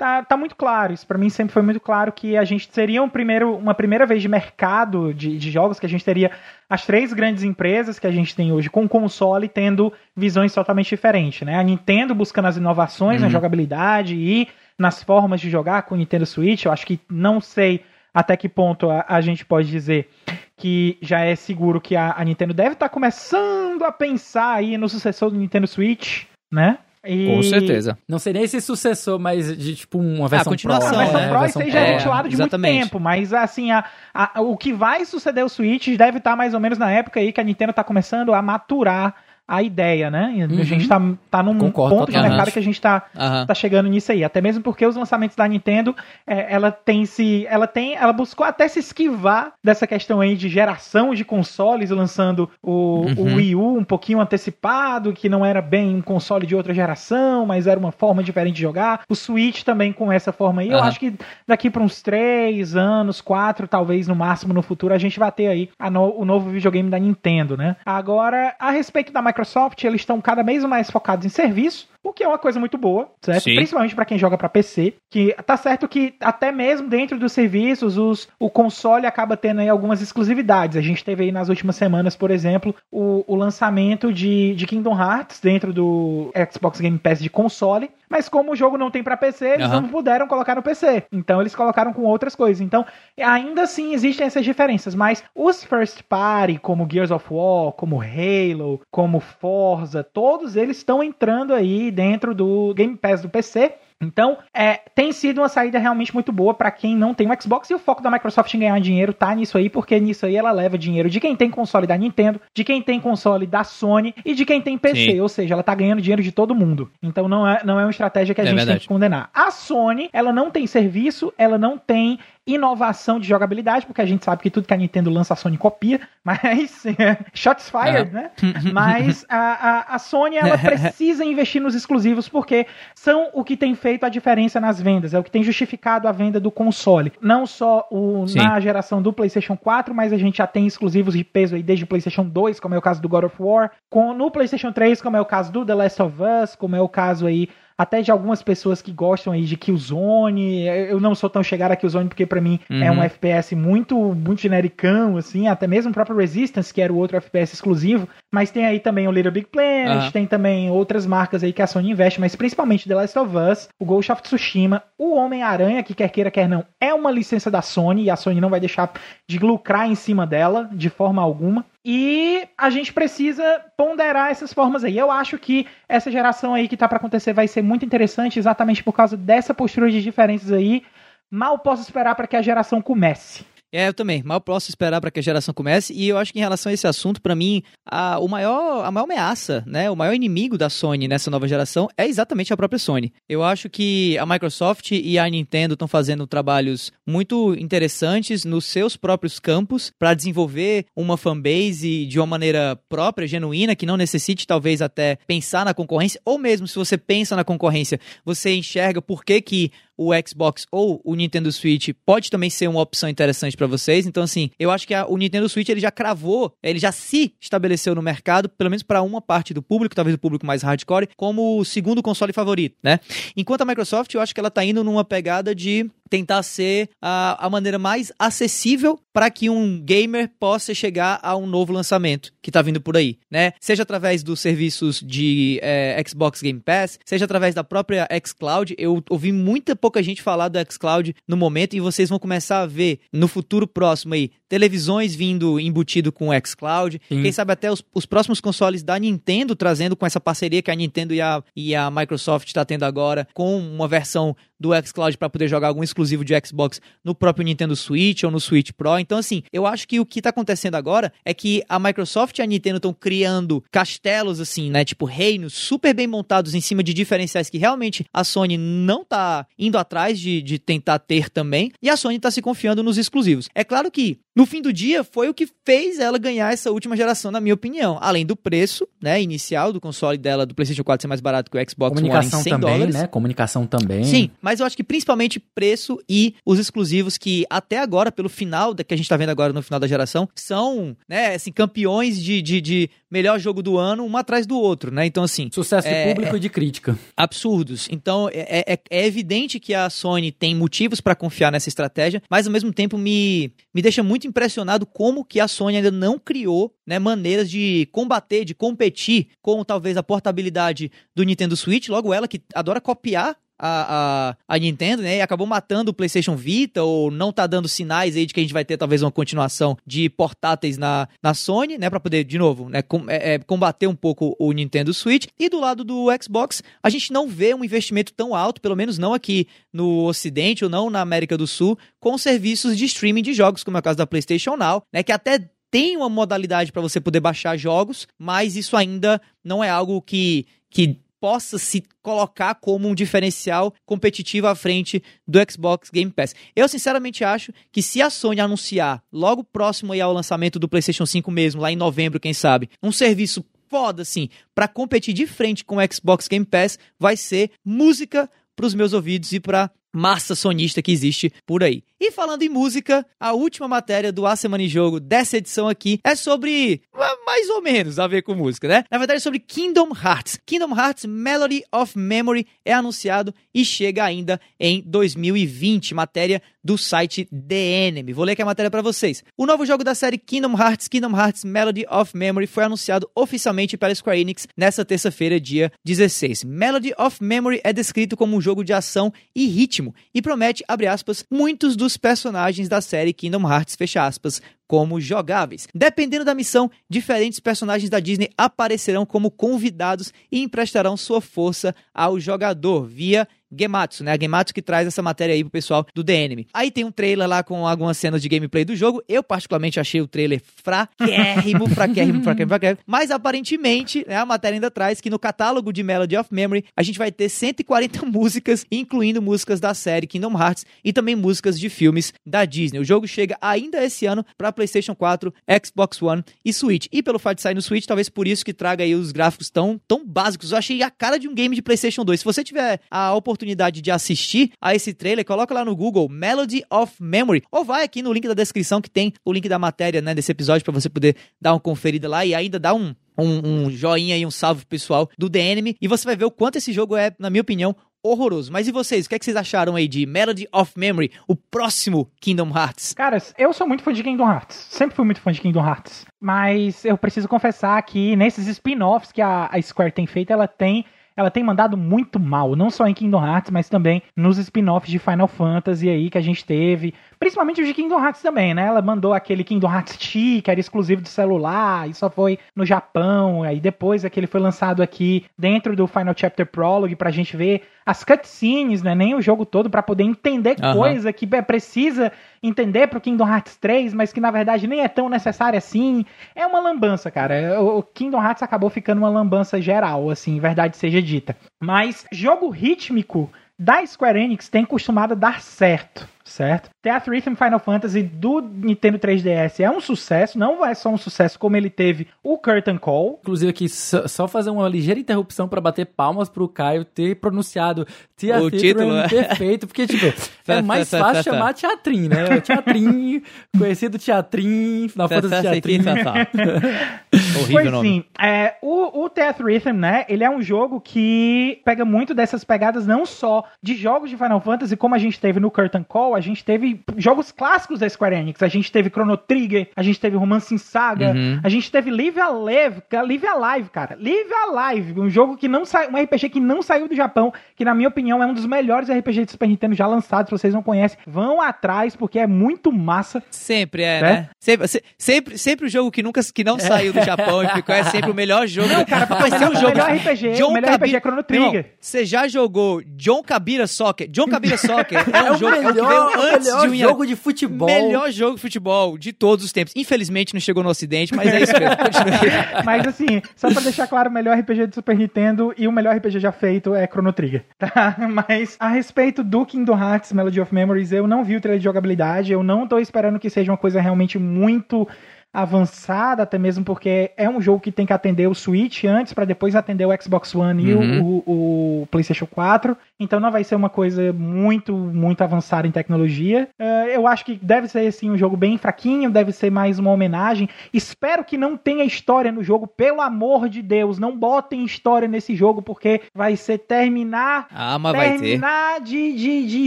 [0.00, 0.94] Tá, tá muito claro.
[0.94, 4.06] Isso para mim sempre foi muito claro que a gente seria um primeiro, uma primeira
[4.06, 6.30] vez de mercado de, de jogos, que a gente teria
[6.70, 11.42] as três grandes empresas que a gente tem hoje com console tendo visões totalmente diferentes.
[11.42, 11.58] Né?
[11.58, 13.26] A Nintendo buscando as inovações uhum.
[13.26, 14.48] na jogabilidade e
[14.78, 16.64] nas formas de jogar com o Nintendo Switch.
[16.64, 17.84] Eu acho que não sei
[18.14, 20.08] até que ponto a, a gente pode dizer
[20.56, 24.78] que já é seguro que a, a Nintendo deve estar tá começando a pensar aí
[24.78, 26.78] no sucessor do Nintendo Switch, né?
[27.04, 27.26] E...
[27.26, 27.96] Com certeza.
[28.06, 30.98] Não seria esse sucessor, mas de tipo uma versão ah, continuação, Pro.
[30.98, 31.28] A versão né?
[31.28, 32.72] Pro versão seja ventilado de exatamente.
[32.72, 36.52] muito tempo, mas assim, a, a, o que vai suceder o Switch deve estar mais
[36.52, 39.14] ou menos na época aí que a Nintendo está começando a maturar
[39.50, 40.46] a ideia, né?
[40.48, 40.60] Uhum.
[40.60, 43.46] A gente tá, tá num Concordo, ponto de mercado que a gente tá, uhum.
[43.46, 44.22] tá chegando nisso aí.
[44.22, 45.94] Até mesmo porque os lançamentos da Nintendo,
[46.24, 47.44] é, ela tem se.
[47.48, 47.96] Ela tem.
[47.96, 53.14] Ela buscou até se esquivar dessa questão aí de geração de consoles, lançando o, uhum.
[53.18, 57.44] o Wii U um pouquinho antecipado, que não era bem um console de outra geração,
[57.44, 59.00] mas era uma forma diferente de jogar.
[59.08, 60.70] O Switch também com essa forma aí.
[60.70, 61.12] Eu acho que
[61.44, 65.48] daqui para uns três anos, quatro, talvez no máximo no futuro, a gente vai ter
[65.48, 67.74] aí no, o novo videogame da Nintendo, né?
[67.84, 69.39] Agora, a respeito da Microsoft,
[69.86, 71.88] eles estão cada vez mais focados em serviço.
[72.02, 73.44] O que é uma coisa muito boa, certo?
[73.44, 73.56] Sim.
[73.56, 77.98] Principalmente para quem joga para PC, que tá certo que até mesmo dentro dos serviços,
[77.98, 80.76] os, o console acaba tendo aí algumas exclusividades.
[80.76, 84.98] A gente teve aí nas últimas semanas, por exemplo, o, o lançamento de, de Kingdom
[84.98, 89.16] Hearts dentro do Xbox Game Pass de console, mas como o jogo não tem para
[89.16, 89.82] PC, eles uhum.
[89.82, 91.04] não puderam colocar no PC.
[91.12, 92.60] Então eles colocaram com outras coisas.
[92.60, 92.84] Então,
[93.16, 98.80] ainda assim existem essas diferenças, mas os first party, como Gears of War, como Halo,
[98.90, 103.74] como Forza, todos eles estão entrando aí dentro do Game Pass do PC.
[104.02, 107.68] Então, é, tem sido uma saída realmente muito boa para quem não tem um Xbox
[107.68, 110.50] e o foco da Microsoft em ganhar dinheiro tá nisso aí, porque nisso aí ela
[110.50, 114.34] leva dinheiro de quem tem console da Nintendo, de quem tem console da Sony e
[114.34, 115.20] de quem tem PC, Sim.
[115.20, 116.90] ou seja, ela tá ganhando dinheiro de todo mundo.
[117.02, 118.78] Então não é, não é uma estratégia que a é gente verdade.
[118.78, 119.28] tem que condenar.
[119.34, 124.24] A Sony, ela não tem serviço, ela não tem inovação de jogabilidade, porque a gente
[124.24, 126.84] sabe que tudo que a Nintendo lança a Sony copia, mas
[127.32, 128.30] shots fired, né?
[128.72, 133.74] mas a, a, a Sony ela precisa investir nos exclusivos porque são o que tem
[133.74, 137.12] feito a diferença nas vendas, é o que tem justificado a venda do console.
[137.20, 141.24] Não só o, na geração do PlayStation 4, mas a gente já tem exclusivos de
[141.24, 144.12] peso aí desde o PlayStation 2, como é o caso do God of War, com,
[144.14, 146.88] no PlayStation 3, como é o caso do The Last of Us, como é o
[146.88, 147.48] caso aí
[147.80, 150.66] até de algumas pessoas que gostam aí de Killzone.
[150.66, 152.82] Eu não sou tão chegado a Killzone porque para mim uhum.
[152.82, 156.96] é um FPS muito muito genericão assim, até mesmo o próprio Resistance, que era o
[156.98, 160.10] outro FPS exclusivo, mas tem aí também o Little Big Planet, uhum.
[160.10, 163.68] tem também outras marcas aí que a Sony investe, mas principalmente The Last of Us,
[163.78, 167.62] o Ghost of Tsushima, o Homem-Aranha, que quer queira quer não, é uma licença da
[167.62, 168.92] Sony e a Sony não vai deixar
[169.26, 171.64] de lucrar em cima dela de forma alguma.
[171.84, 174.98] E a gente precisa ponderar essas formas aí.
[174.98, 178.84] Eu acho que essa geração aí que tá para acontecer vai ser muito interessante exatamente
[178.84, 180.82] por causa dessa postura de diferenças aí.
[181.30, 183.46] Mal posso esperar para que a geração comece.
[183.72, 184.22] É, eu também.
[184.22, 185.92] Mal posso esperar para que a geração comece.
[185.92, 188.90] E eu acho que em relação a esse assunto, para mim, a, o maior, a
[188.90, 192.78] maior ameaça, né, o maior inimigo da Sony nessa nova geração é exatamente a própria
[192.78, 193.12] Sony.
[193.28, 198.96] Eu acho que a Microsoft e a Nintendo estão fazendo trabalhos muito interessantes nos seus
[198.96, 204.82] próprios campos para desenvolver uma fanbase de uma maneira própria, genuína, que não necessite talvez
[204.82, 209.40] até pensar na concorrência, ou mesmo se você pensa na concorrência, você enxerga por que,
[209.40, 214.06] que o Xbox ou o Nintendo Switch pode também ser uma opção interessante para vocês.
[214.06, 217.34] Então, assim, eu acho que a, o Nintendo Switch ele já cravou, ele já se
[217.38, 221.10] estabeleceu no mercado, pelo menos para uma parte do público, talvez o público mais hardcore,
[221.18, 222.98] como o segundo console favorito, né?
[223.36, 227.46] Enquanto a Microsoft, eu acho que ela tá indo numa pegada de tentar ser a,
[227.46, 232.50] a maneira mais acessível para que um gamer possa chegar a um novo lançamento que
[232.50, 233.52] está vindo por aí, né?
[233.60, 238.74] Seja através dos serviços de é, Xbox Game Pass, seja através da própria xCloud.
[238.76, 242.66] Eu ouvi muita pouca gente falar do xCloud no momento e vocês vão começar a
[242.66, 247.22] ver no futuro próximo aí televisões vindo embutido com o xCloud, Sim.
[247.22, 250.74] quem sabe até os, os, próximos consoles da Nintendo trazendo com essa parceria que a
[250.74, 255.30] Nintendo e a, e a Microsoft está tendo agora, com uma versão do xCloud para
[255.30, 258.98] poder jogar algum exclusivo de Xbox no próprio Nintendo Switch ou no Switch Pro.
[258.98, 262.42] Então, assim, eu acho que o que está acontecendo agora é que a Microsoft e
[262.42, 264.84] a Nintendo estão criando castelos, assim, né?
[264.84, 269.46] Tipo, reinos super bem montados em cima de diferenciais que realmente a Sony não tá
[269.58, 271.72] indo atrás de, de tentar ter também.
[271.80, 273.48] E a Sony está se confiando nos exclusivos.
[273.54, 276.96] É claro que no fim do dia, foi o que fez ela ganhar essa última
[276.96, 277.98] geração, na minha opinião.
[278.00, 281.58] Além do preço, né, inicial do console dela, do PlayStation 4 ser mais barato que
[281.58, 282.94] o Xbox Comunicação One em 100 também, dólares.
[282.94, 283.06] né?
[283.08, 284.04] Comunicação também.
[284.04, 288.74] Sim, mas eu acho que principalmente preço e os exclusivos que até agora, pelo final
[288.74, 292.40] que a gente tá vendo agora no final da geração, são, né, assim, campeões de,
[292.40, 295.04] de, de melhor jogo do ano, um atrás do outro, né?
[295.06, 295.50] Então, assim...
[295.52, 296.98] Sucesso é, de público é, e de crítica.
[297.16, 297.88] Absurdos.
[297.90, 302.46] Então, é, é, é evidente que a Sony tem motivos para confiar nessa estratégia, mas
[302.46, 306.74] ao mesmo tempo me, me deixa muito impressionado como que a Sony ainda não criou
[306.86, 312.28] né, maneiras de combater, de competir com talvez a portabilidade do Nintendo Switch, logo ela
[312.28, 315.18] que adora copiar a, a, a, Nintendo, né?
[315.18, 318.42] E acabou matando o PlayStation Vita, ou não tá dando sinais aí de que a
[318.42, 321.90] gente vai ter talvez uma continuação de portáteis na, na Sony, né?
[321.90, 322.80] Pra poder, de novo, né?
[322.80, 325.26] Com, é, é, combater um pouco o Nintendo Switch.
[325.38, 328.96] E do lado do Xbox, a gente não vê um investimento tão alto, pelo menos
[328.96, 333.34] não aqui no Ocidente ou não na América do Sul, com serviços de streaming de
[333.34, 335.02] jogos, como é o caso da PlayStation Now, né?
[335.02, 339.70] Que até tem uma modalidade para você poder baixar jogos, mas isso ainda não é
[339.70, 346.10] algo que, que possa se colocar como um diferencial competitivo à frente do Xbox Game
[346.10, 346.34] Pass.
[346.56, 351.30] Eu sinceramente acho que se a Sony anunciar logo próximo ao lançamento do PlayStation 5
[351.30, 355.76] mesmo, lá em novembro, quem sabe, um serviço foda assim para competir de frente com
[355.76, 360.82] o Xbox Game Pass, vai ser música para os meus ouvidos e para massa sonista
[360.82, 361.82] que existe por aí.
[362.00, 366.00] E falando em música, a última matéria do A Semana em Jogo dessa edição aqui
[366.02, 366.80] é sobre
[367.26, 368.84] mais ou menos a ver com música, né?
[368.90, 370.38] Na verdade, é sobre Kingdom Hearts.
[370.46, 377.26] Kingdom Hearts Melody of Memory é anunciado e chega ainda em 2020, matéria do site
[377.26, 378.12] The Enemy.
[378.12, 379.24] Vou ler aqui a matéria para vocês.
[379.36, 383.76] O novo jogo da série Kingdom Hearts, Kingdom Hearts Melody of Memory, foi anunciado oficialmente
[383.76, 386.44] pela Square Enix nesta terça-feira, dia 16.
[386.44, 390.86] Melody of Memory é descrito como um jogo de ação e ritmo e promete, abre
[390.86, 394.40] aspas, muitos dos personagens da série Kingdom Hearts, fecha aspas,
[394.70, 395.66] como jogáveis.
[395.74, 402.20] Dependendo da missão, diferentes personagens da Disney aparecerão como convidados e emprestarão sua força ao
[402.20, 404.12] jogador via Gematsu, né?
[404.12, 406.46] A Gematsu que traz essa matéria aí pro pessoal do The Enemy.
[406.54, 409.02] Aí tem um trailer lá com algumas cenas de gameplay do jogo.
[409.08, 412.80] Eu, particularmente, achei o trailer fraquérrimo, fraquérrimo, fraquérrimo, fraquérrimo.
[412.86, 416.82] Mas, aparentemente, né, a matéria ainda traz que no catálogo de Melody of Memory, a
[416.82, 421.68] gente vai ter 140 músicas, incluindo músicas da série Kingdom Hearts e também músicas de
[421.68, 422.78] filmes da Disney.
[422.78, 425.32] O jogo chega ainda esse ano para PlayStation 4,
[425.64, 426.86] Xbox One e Switch.
[426.92, 429.48] E pelo fato de sair no Switch, talvez por isso que traga aí os gráficos
[429.48, 430.52] tão, tão básicos.
[430.52, 432.20] Eu achei a cara de um game de PlayStation 2.
[432.20, 436.62] Se você tiver a oportunidade de assistir a esse trailer, coloca lá no Google Melody
[436.70, 440.02] of Memory ou vai aqui no link da descrição que tem o link da matéria
[440.02, 443.66] né, desse episódio para você poder dar uma conferida lá e ainda dar um, um,
[443.66, 446.72] um joinha e um salve pessoal do Enemy e você vai ver o quanto esse
[446.72, 448.52] jogo é, na minha opinião, horroroso.
[448.52, 449.06] Mas e vocês?
[449.06, 452.94] O que, é que vocês acharam aí de Melody of Memory, o próximo Kingdom Hearts?
[452.94, 454.56] Caras, eu sou muito fã de Kingdom Hearts.
[454.70, 456.06] Sempre fui muito fã de Kingdom Hearts.
[456.20, 460.84] Mas eu preciso confessar que nesses spin-offs que a, a Square tem feito, ela tem
[461.16, 464.98] ela tem mandado muito mal, não só em Kingdom Hearts, mas também nos spin-offs de
[464.98, 468.66] Final Fantasy aí que a gente teve, principalmente os de Kingdom Hearts também, né?
[468.66, 472.64] Ela mandou aquele Kingdom Hearts T, que era exclusivo de celular, e só foi no
[472.64, 477.62] Japão, aí depois aquele foi lançado aqui dentro do Final Chapter Prologue pra gente ver
[477.90, 478.94] as cutscenes, né?
[478.94, 480.74] Nem o jogo todo para poder entender uhum.
[480.74, 484.88] coisa que é precisa entender pro Kingdom Hearts 3, mas que na verdade nem é
[484.88, 486.06] tão necessária assim.
[486.32, 487.60] É uma lambança, cara.
[487.60, 491.36] O Kingdom Hearts acabou ficando uma lambança geral, assim, verdade seja dita.
[491.58, 493.28] Mas jogo rítmico
[493.58, 496.70] da Square Enix tem costumado dar certo certo?
[496.82, 501.38] Death Rhythm Final Fantasy do Nintendo 3DS é um sucesso, não é só um sucesso
[501.38, 503.18] como ele teve o Curtain Call.
[503.22, 507.86] Inclusive aqui, só fazer uma ligeira interrupção para bater palmas pro Caio ter pronunciado
[508.20, 510.06] Tia o título é perfeito, porque, tipo,
[510.46, 512.36] é mais fácil chamar Teatrim, né?
[512.36, 513.22] O Teatrim,
[513.56, 515.80] conhecido Teatrim, Final Fantasy Teatrim.
[517.40, 517.88] Horrível pois nome.
[517.88, 522.44] sim, é, o, o Death Rhythm, né, ele é um jogo que pega muito dessas
[522.44, 526.14] pegadas não só de jogos de Final Fantasy, como a gente teve no Curtain Call,
[526.20, 528.42] a gente teve jogos clássicos da Square Enix.
[528.42, 531.40] A gente teve Chrono Trigger, a gente teve Romance em Saga, uhum.
[531.42, 533.96] a gente teve Live Alive, Live Alive, cara.
[533.98, 537.64] Live Alive, um jogo que não saiu, um RPG que não saiu do Japão, que
[537.64, 540.28] na minha opinião é um dos melhores RPGs de Super Nintendo já lançados.
[540.28, 543.22] Se vocês não conhecem, vão atrás porque é muito massa.
[543.30, 544.12] Sempre é, né?
[544.12, 544.28] né?
[544.38, 544.68] Sempre,
[544.98, 546.60] sempre, sempre o jogo que nunca que não é.
[546.60, 548.68] saiu do Japão e ficou é sempre o melhor jogo.
[548.68, 549.68] Não, cara, vai ser um jogo.
[549.68, 551.66] O melhor RPG, John o melhor Cabira, RPG é Chrono Trigger.
[551.80, 554.08] Você já jogou John Kabira Soccer?
[554.08, 557.06] John Kabira Soccer é um é jogo melhor, que veio antes melhor de um jogo
[557.06, 557.68] de futebol.
[557.68, 559.72] Melhor jogo de futebol de todos os tempos.
[559.76, 561.76] Infelizmente não chegou no ocidente, mas é isso mesmo.
[562.64, 565.96] mas assim, só pra deixar claro, o melhor RPG de Super Nintendo e o melhor
[565.96, 567.96] RPG já feito é Chrono Trigger, tá?
[568.10, 571.64] Mas a respeito do Kingdom Hearts Melody of Memories, eu não vi o trailer de
[571.64, 574.86] jogabilidade, eu não tô esperando que seja uma coisa realmente muito
[575.32, 579.24] avançada, até mesmo porque é um jogo que tem que atender o Switch antes para
[579.24, 580.82] depois atender o Xbox One uhum.
[580.82, 582.76] e o, o, o, PlayStation 4.
[582.98, 586.48] Então não vai ser uma coisa muito, muito avançada em tecnologia.
[586.58, 589.92] Uh, eu acho que deve ser assim um jogo bem fraquinho, deve ser mais uma
[589.92, 590.48] homenagem.
[590.72, 595.36] Espero que não tenha história no jogo, pelo amor de Deus, não botem história nesse
[595.36, 598.86] jogo porque vai ser terminar, ah, mas terminar vai ter.
[598.86, 599.66] de, de, de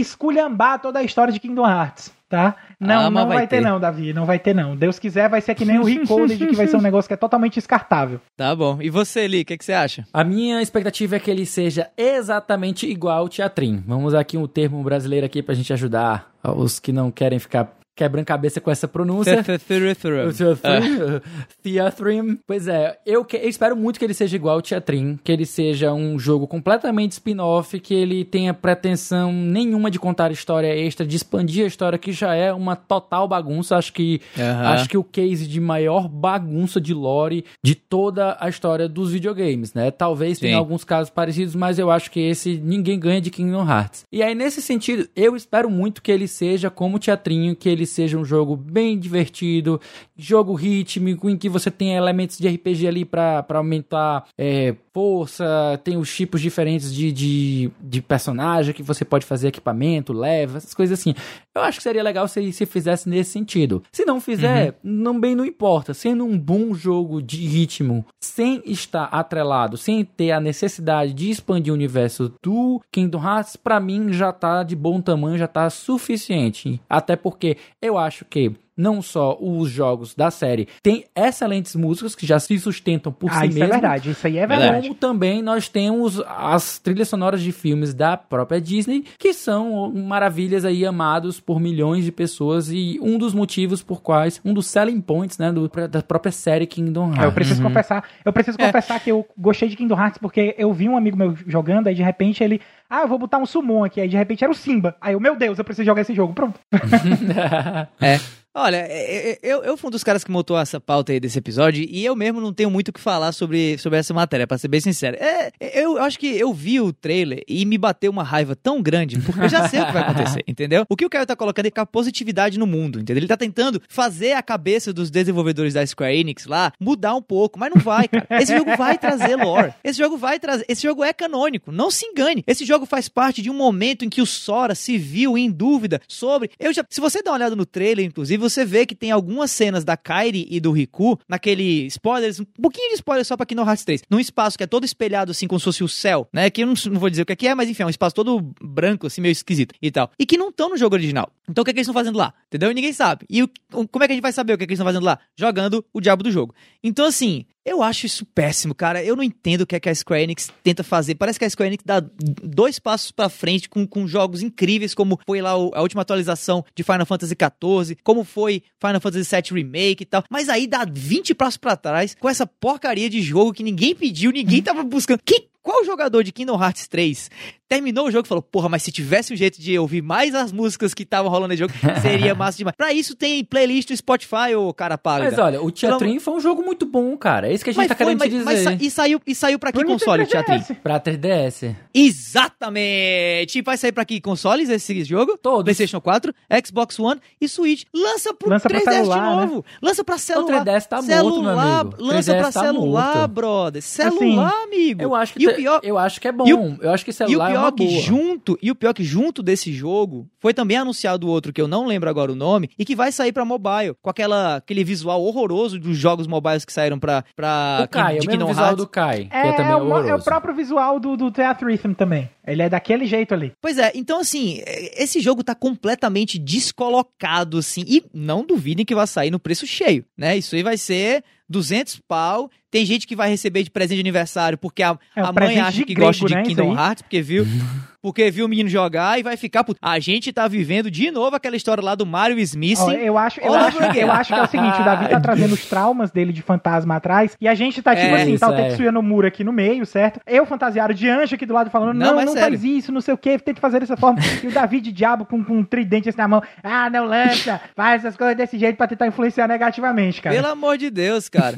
[0.00, 2.56] esculhambar toda a história de Kingdom Hearts tá?
[2.80, 3.58] Não, ah, não vai, vai ter.
[3.58, 3.62] ter.
[3.62, 4.74] não, Davi, não vai ter não.
[4.74, 7.16] Deus quiser, vai ser que nem o Recoded, que vai ser um negócio que é
[7.16, 8.20] totalmente descartável.
[8.36, 8.78] Tá bom.
[8.82, 10.04] E você, Li, o que, que, você acha?
[10.12, 13.84] A minha expectativa é que ele seja exatamente igual ao Teatrim.
[13.86, 17.72] Vamos usar aqui um termo brasileiro aqui pra gente ajudar os que não querem ficar
[17.96, 19.42] quebrando cabeça com essa pronúncia.
[19.44, 21.20] Theathrim.
[21.62, 22.38] Theathrim.
[22.46, 25.46] Pois é, eu, que- eu espero muito que ele seja igual ao Teatrim, que ele
[25.46, 31.16] seja um jogo completamente spin-off, que ele tenha pretensão nenhuma de contar história extra, de
[31.16, 33.76] expandir a história, que já é uma total bagunça.
[33.76, 34.68] Acho que, Aham.
[34.70, 39.72] acho que o case de maior bagunça de lore de toda a história dos videogames,
[39.74, 39.90] né?
[39.90, 40.58] Talvez tenha Sim.
[40.58, 44.04] alguns casos parecidos, mas eu acho que esse ninguém ganha de Kingdom Hearts.
[44.12, 47.83] E aí, nesse sentido, eu espero muito que ele seja como o Teatrinho, que ele
[47.86, 49.80] seja um jogo bem divertido,
[50.16, 55.80] jogo rítmico, em que você tem elementos de RPG ali pra pra aumentar é, força,
[55.82, 60.72] tem os tipos diferentes de, de, de personagem que você pode fazer equipamento, leva, essas
[60.72, 61.14] coisas assim.
[61.52, 63.82] Eu acho que seria legal se, se fizesse nesse sentido.
[63.92, 65.92] Se não fizer, não bem não importa.
[65.92, 71.72] Sendo um bom jogo de ritmo, sem estar atrelado, sem ter a necessidade de expandir
[71.72, 76.80] o universo do Kingdom Hearts, pra mim já tá de bom tamanho, já tá suficiente.
[76.88, 82.26] Até porque eu acho que não só os jogos da série têm excelentes músicas que
[82.26, 83.64] já se sustentam por ah, si isso mesmo.
[83.64, 84.82] é verdade, isso aí é Verdade.
[84.88, 90.64] Como também nós temos as trilhas sonoras de filmes da própria Disney, que são maravilhas
[90.64, 95.00] aí amados por milhões de pessoas e um dos motivos por quais, um dos selling
[95.00, 97.34] points, né, do- da própria série Kingdom É, Eu Hearts.
[97.34, 98.66] preciso confessar, eu preciso É.
[98.66, 101.94] confessar que eu gostei de Kingdom Hearts porque eu vi um amigo meu jogando, aí
[101.94, 102.60] de repente ele,
[102.90, 104.96] ah, eu vou botar um summon aqui, aí de repente era o Simba.
[105.00, 106.32] Aí eu, meu Deus, eu preciso jogar esse jogo.
[106.34, 106.58] Pronto.
[108.00, 108.18] É.
[108.56, 111.36] Olha, é, é, eu, eu fui um dos caras que montou essa pauta aí desse
[111.36, 114.56] episódio e eu mesmo não tenho muito o que falar sobre, sobre essa matéria, pra
[114.56, 115.16] ser bem sincero.
[115.18, 119.18] É, eu acho que eu vi o trailer e me bateu uma raiva tão grande,
[119.18, 120.86] porque eu já sei o que vai acontecer, entendeu?
[120.88, 123.18] O que o Caio tá colocando é com a positividade no mundo, entendeu?
[123.18, 127.58] Ele tá tentando fazer a cabeça dos desenvolvedores da Square Enix lá mudar um pouco,
[127.58, 128.40] mas não vai, cara.
[128.40, 129.74] Esse jogo vai trazer lore.
[129.82, 130.64] Esse jogo vai trazer.
[130.68, 132.44] Esse jogo é canônico, não se engane.
[132.46, 136.00] Esse jogo faz parte de um momento em que o Sora se viu em dúvida
[136.06, 136.52] sobre.
[136.56, 139.50] Eu já, se você dá uma olhada no trailer, inclusive, você vê que tem algumas
[139.50, 143.66] cenas da Kairi e do Riku naquele spoilers, um pouquinho de spoiler só pra Kingdom
[143.66, 146.48] Hearts 3, num espaço que é todo espelhado assim como se fosse o céu, né?
[146.50, 147.90] Que eu não, não vou dizer o que é que é, mas enfim, é um
[147.90, 150.10] espaço todo branco assim, meio esquisito e tal.
[150.18, 151.30] E que não estão no jogo original.
[151.48, 152.32] Então o que, é que eles estão fazendo lá?
[152.48, 152.70] Entendeu?
[152.70, 153.26] E ninguém sabe.
[153.28, 153.48] E o-
[153.90, 155.18] como é que a gente vai saber o que, é que eles estão fazendo lá?
[155.36, 156.54] Jogando o diabo do jogo.
[156.82, 159.02] Então assim, eu acho isso péssimo, cara.
[159.02, 161.14] Eu não entendo o que é que a Square Enix tenta fazer.
[161.14, 162.02] Parece que a Square Enix dá
[162.42, 166.64] dois passos pra frente com, com jogos incríveis, como foi lá o- a última atualização
[166.74, 170.24] de Final Fantasy XIV, como foi Final Fantasy VII Remake e tal.
[170.30, 174.30] Mas aí dá 20 passos pra trás com essa porcaria de jogo que ninguém pediu,
[174.30, 175.20] ninguém tava buscando.
[175.24, 177.30] Que, qual jogador de Kingdom Hearts 3
[177.68, 180.52] terminou o jogo e falou: Porra, mas se tivesse um jeito de ouvir mais as
[180.52, 182.76] músicas que estavam rolando nesse jogo, seria massa demais.
[182.76, 185.30] Pra isso tem playlist do Spotify, ô cara pálida.
[185.30, 187.48] Mas olha, o Teatrim foi um jogo muito bom, cara.
[187.48, 188.64] É isso que a gente Mas tá foi, querendo mas, te mas dizer.
[188.78, 190.58] sa- e saiu, e saiu pra que console, Teatrim?
[190.60, 190.76] 3DS.
[190.82, 191.74] Pra 3DS.
[191.94, 193.62] Exatamente!
[193.62, 195.36] Vai sair pra que consoles esse jogo?
[195.38, 195.64] Todos.
[195.64, 196.32] PlayStation 4,
[196.66, 197.84] Xbox One e Switch.
[197.94, 199.64] Lança pro Lança pra 3DS celular, de novo.
[199.82, 200.64] Lança pra celular.
[200.64, 201.96] 3DS tá morto, celular, meu amigo.
[202.02, 203.28] Lança 3DS pra tá celular, morto.
[203.30, 203.82] brother.
[203.82, 205.02] Celular, amigo.
[205.02, 206.46] Eu acho que, e o pior, eu acho que é bom.
[206.46, 208.00] E o- eu acho que o celular pior que boa.
[208.02, 211.86] junto, e o pior que junto desse jogo foi também anunciado outro que eu não
[211.86, 215.78] lembro agora o nome e que vai sair pra mobile, com aquela aquele visual horroroso
[215.78, 218.66] dos jogos mobiles que saíram pra pra O Kai, é o de mesmo Kingdom visual
[218.66, 218.84] Hearts.
[218.84, 221.68] do Kai, que É, é, também é o, é o próprio visual do, do Theater
[221.68, 222.28] Rhythm também.
[222.46, 223.52] Ele é daquele jeito ali.
[223.60, 228.94] Pois é, então assim, é, esse jogo tá completamente descolocado, assim, e não duvidem que
[228.94, 230.36] vai sair no preço cheio, né?
[230.36, 232.50] Isso aí vai ser 200 pau.
[232.70, 235.84] Tem gente que vai receber de presente de aniversário porque a, É, a mãe acha
[235.84, 236.76] que gosta de né, Kingdom.
[236.76, 237.46] Hearts, porque viu,
[238.04, 239.64] porque viu o menino jogar e vai ficar.
[239.64, 239.80] puto.
[239.80, 242.78] A gente tá vivendo de novo aquela história lá do Mario Smith.
[242.78, 245.54] Ó, eu acho, eu, acho, eu acho que é o seguinte, o Davi tá trazendo
[245.54, 248.52] os traumas dele de fantasma atrás, e a gente tá tipo É, assim, tá o
[248.52, 248.68] é.
[248.68, 250.20] Tetsuya Nomura aqui no meio, certo?
[250.26, 253.14] Eu fantasiado de anjo aqui do lado falando, Não, não, não, faz isso, não sei
[253.14, 254.18] o que, tenta fazer dessa forma.
[254.42, 257.58] e o Davi de diabo com, com um tridente assim na mão, ah, não lança,
[257.74, 260.36] faz essas coisas desse jeito pra tentar influenciar negativamente, cara.
[260.36, 261.56] Pelo amor de Deus, cara.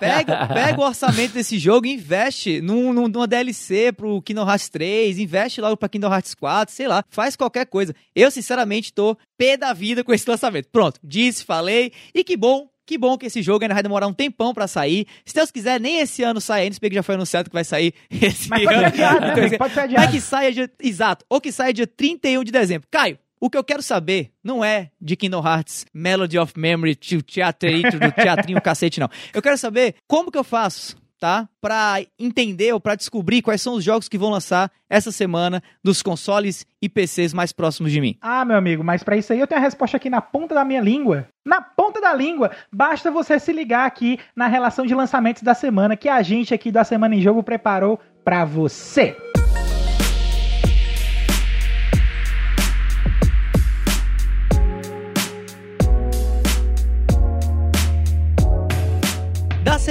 [0.00, 4.70] Pega, pega o orçamento desse jogo e investe num, num, numa DLC pro Kingdom Hearts
[4.70, 7.94] 3, investe logo pra Kingdom Hearts 4, sei lá, faz qualquer coisa.
[8.14, 10.68] Eu, sinceramente, tô pé da vida com esse lançamento.
[10.70, 12.68] Pronto, disse, falei, e que bom.
[12.86, 15.06] Que bom que esse jogo ainda vai demorar um tempão pra sair.
[15.24, 17.54] Se Deus quiser, nem esse ano sai ainda, se bem que já foi anunciado que
[17.54, 18.86] vai sair esse Mas pode ser ano.
[18.86, 19.58] adiado, né, Então, amigo?
[19.58, 20.12] Pode ser Mas adiado.
[20.12, 20.70] que saia dia.
[20.82, 21.24] Exato.
[21.30, 22.86] Ou que saia dia 31 de dezembro.
[22.90, 27.22] Caio, o que eu quero saber não é de Kingdom Hearts Melody of Memory, tio
[27.22, 29.08] teatrito, do teatrinho cacete, não.
[29.32, 30.94] Eu quero saber como que eu faço,
[31.24, 31.48] tá?
[31.58, 36.02] Pra entender ou pra descobrir quais são os jogos que vão lançar essa semana dos
[36.02, 38.18] consoles e PCs mais próximos de mim.
[38.20, 40.66] Ah, meu amigo, mas pra isso aí eu tenho a resposta aqui na ponta da
[40.66, 41.26] minha língua.
[41.42, 45.96] Na ponta da língua, basta você se ligar aqui na relação de lançamentos da semana
[45.96, 49.16] que a gente aqui da Semana em Jogo preparou pra você.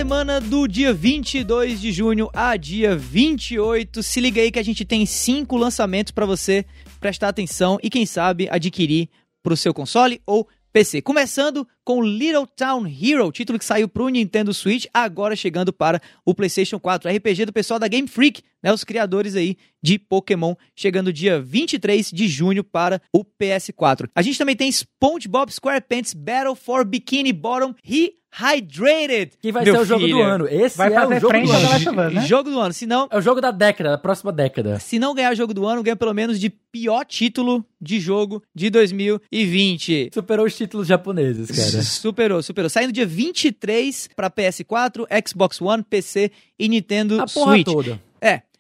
[0.03, 4.83] Semana do dia 22 de junho a dia 28, se liga aí que a gente
[4.83, 6.65] tem cinco lançamentos para você
[6.99, 9.07] prestar atenção e quem sabe adquirir
[9.41, 11.01] para o seu console ou PC.
[11.01, 16.01] Começando com Little Town Hero, título que saiu para o Nintendo Switch, agora chegando para
[16.25, 17.09] o PlayStation 4.
[17.09, 22.09] RPG do pessoal da Game Freak, né, os criadores aí de Pokémon, chegando dia 23
[22.09, 24.07] de junho para o PS4.
[24.15, 29.33] A gente também tem SpongeBob SquarePants Battle for Bikini Bottom Rehydrated.
[29.41, 30.17] Que vai Meu ser o jogo filho.
[30.17, 30.47] do ano.
[30.49, 32.11] Esse Vai é o jogo frente do ano.
[32.15, 32.21] Né?
[32.25, 32.73] Jogo do ano.
[32.73, 34.79] Se não, É o jogo da década, da próxima década.
[34.79, 38.69] se não ganhar jogo do ano, ganha pelo menos de pior título de jogo de
[38.69, 40.09] 2020.
[40.13, 41.83] Superou os títulos japoneses, cara.
[41.83, 42.69] Superou, superou.
[42.69, 47.65] Saindo dia 23 para PS4, Xbox One, PC e Nintendo A porra Switch.
[47.65, 48.01] toda.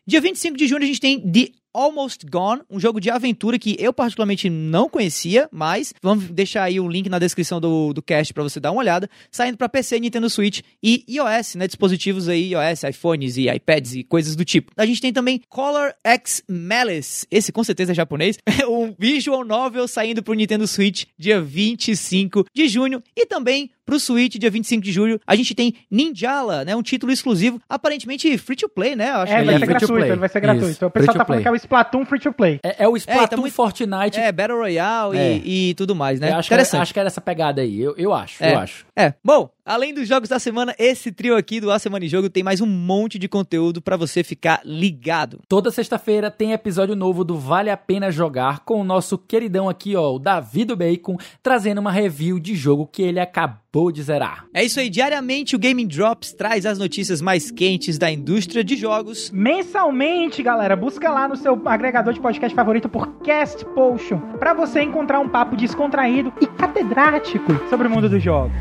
[0.05, 3.77] Dia 25 de junho a gente tem The Almost Gone, um jogo de aventura que
[3.79, 8.33] eu particularmente não conhecia, mas vamos deixar aí o link na descrição do, do cast
[8.33, 9.09] para você dar uma olhada.
[9.31, 11.65] Saindo para PC, Nintendo Switch e iOS, né?
[11.65, 14.73] Dispositivos aí, iOS, iPhones e iPads e coisas do tipo.
[14.75, 18.37] A gente tem também Color X Malice, esse com certeza é japonês,
[18.69, 24.35] um visual novel saindo pro Nintendo Switch dia 25 de junho e também pro Switch
[24.35, 25.19] dia 25 de julho.
[25.27, 26.75] A gente tem Ninjala, né?
[26.75, 29.09] Um título exclusivo, aparentemente free to play, né?
[29.09, 30.69] Eu acho É, que vai é ser free to gratuito, vai ser gratuito.
[30.71, 32.59] Isso, o pessoal tá falando que é o Splatoon free to play.
[32.63, 34.19] É, é o Splatoon tá muito- Fortnite.
[34.19, 35.33] É, Battle Royale É.
[35.43, 36.31] e, e tudo mais, né?
[36.31, 36.81] Eu acho, que era, Interessante.
[36.81, 37.79] acho que era essa pegada aí.
[37.81, 38.53] Eu, eu acho, É.
[38.53, 38.85] eu acho.
[38.95, 42.29] É, bom, além dos jogos da semana, esse trio aqui do A Semana em Jogo
[42.29, 45.39] tem mais um monte de conteúdo pra você ficar ligado.
[45.47, 49.95] Toda sexta-feira tem episódio novo do Vale a Pena Jogar com o nosso queridão aqui,
[49.95, 54.45] ó, o Davi do Bacon, trazendo uma review de jogo que ele acabou de zerar.
[54.53, 58.75] É isso aí, diariamente o Gaming Drops traz as notícias mais quentes da indústria de
[58.75, 59.31] jogos.
[59.31, 64.83] Mensalmente, galera, busca lá no seu agregador de podcast favorito por Cast Potion, pra você
[64.83, 68.53] encontrar um papo descontraído e catedrático sobre o mundo dos jogos.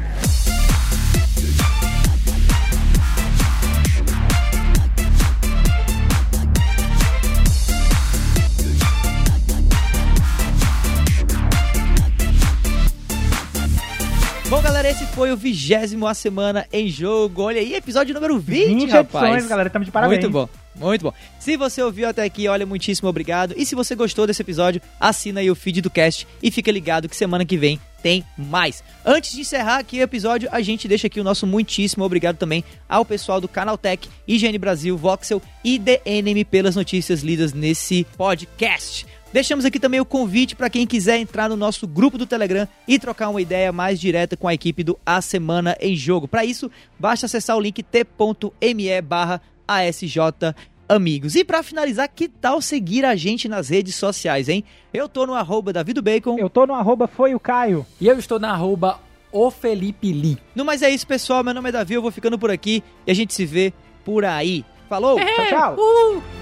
[14.52, 17.40] Bom, galera, esse foi o vigésimo A Semana em Jogo.
[17.40, 19.24] Olha aí, episódio número 20, 20 rapaz.
[19.24, 20.20] edições, galera, estamos de parabéns.
[20.20, 21.12] Muito bom, muito bom.
[21.40, 23.54] Se você ouviu até aqui, olha, muitíssimo obrigado.
[23.56, 27.08] E se você gostou desse episódio, assina aí o feed do cast e fica ligado
[27.08, 28.84] que semana que vem tem mais.
[29.06, 32.62] Antes de encerrar aqui o episódio, a gente deixa aqui o nosso muitíssimo obrigado também
[32.86, 39.06] ao pessoal do Canaltech, IGN Brasil, Voxel e DNM pelas notícias lidas nesse podcast.
[39.32, 42.98] Deixamos aqui também o convite para quem quiser entrar no nosso grupo do Telegram e
[42.98, 46.28] trocar uma ideia mais direta com a equipe do A Semana em Jogo.
[46.28, 50.18] Para isso, basta acessar o link t.me barra ASJ
[50.88, 51.34] Amigos.
[51.34, 54.62] E para finalizar, que tal seguir a gente nas redes sociais, hein?
[54.92, 56.38] Eu tô no arroba davidobacon.
[56.38, 57.86] Eu tô no arroba foi o Caio.
[57.98, 59.00] E eu estou na arroba
[59.32, 60.36] o Felipe Lee.
[60.54, 61.42] No mais é isso, pessoal.
[61.42, 63.72] Meu nome é Davi, eu vou ficando por aqui e a gente se vê
[64.04, 64.62] por aí.
[64.90, 65.16] Falou!
[65.16, 66.41] Tchau, tchau.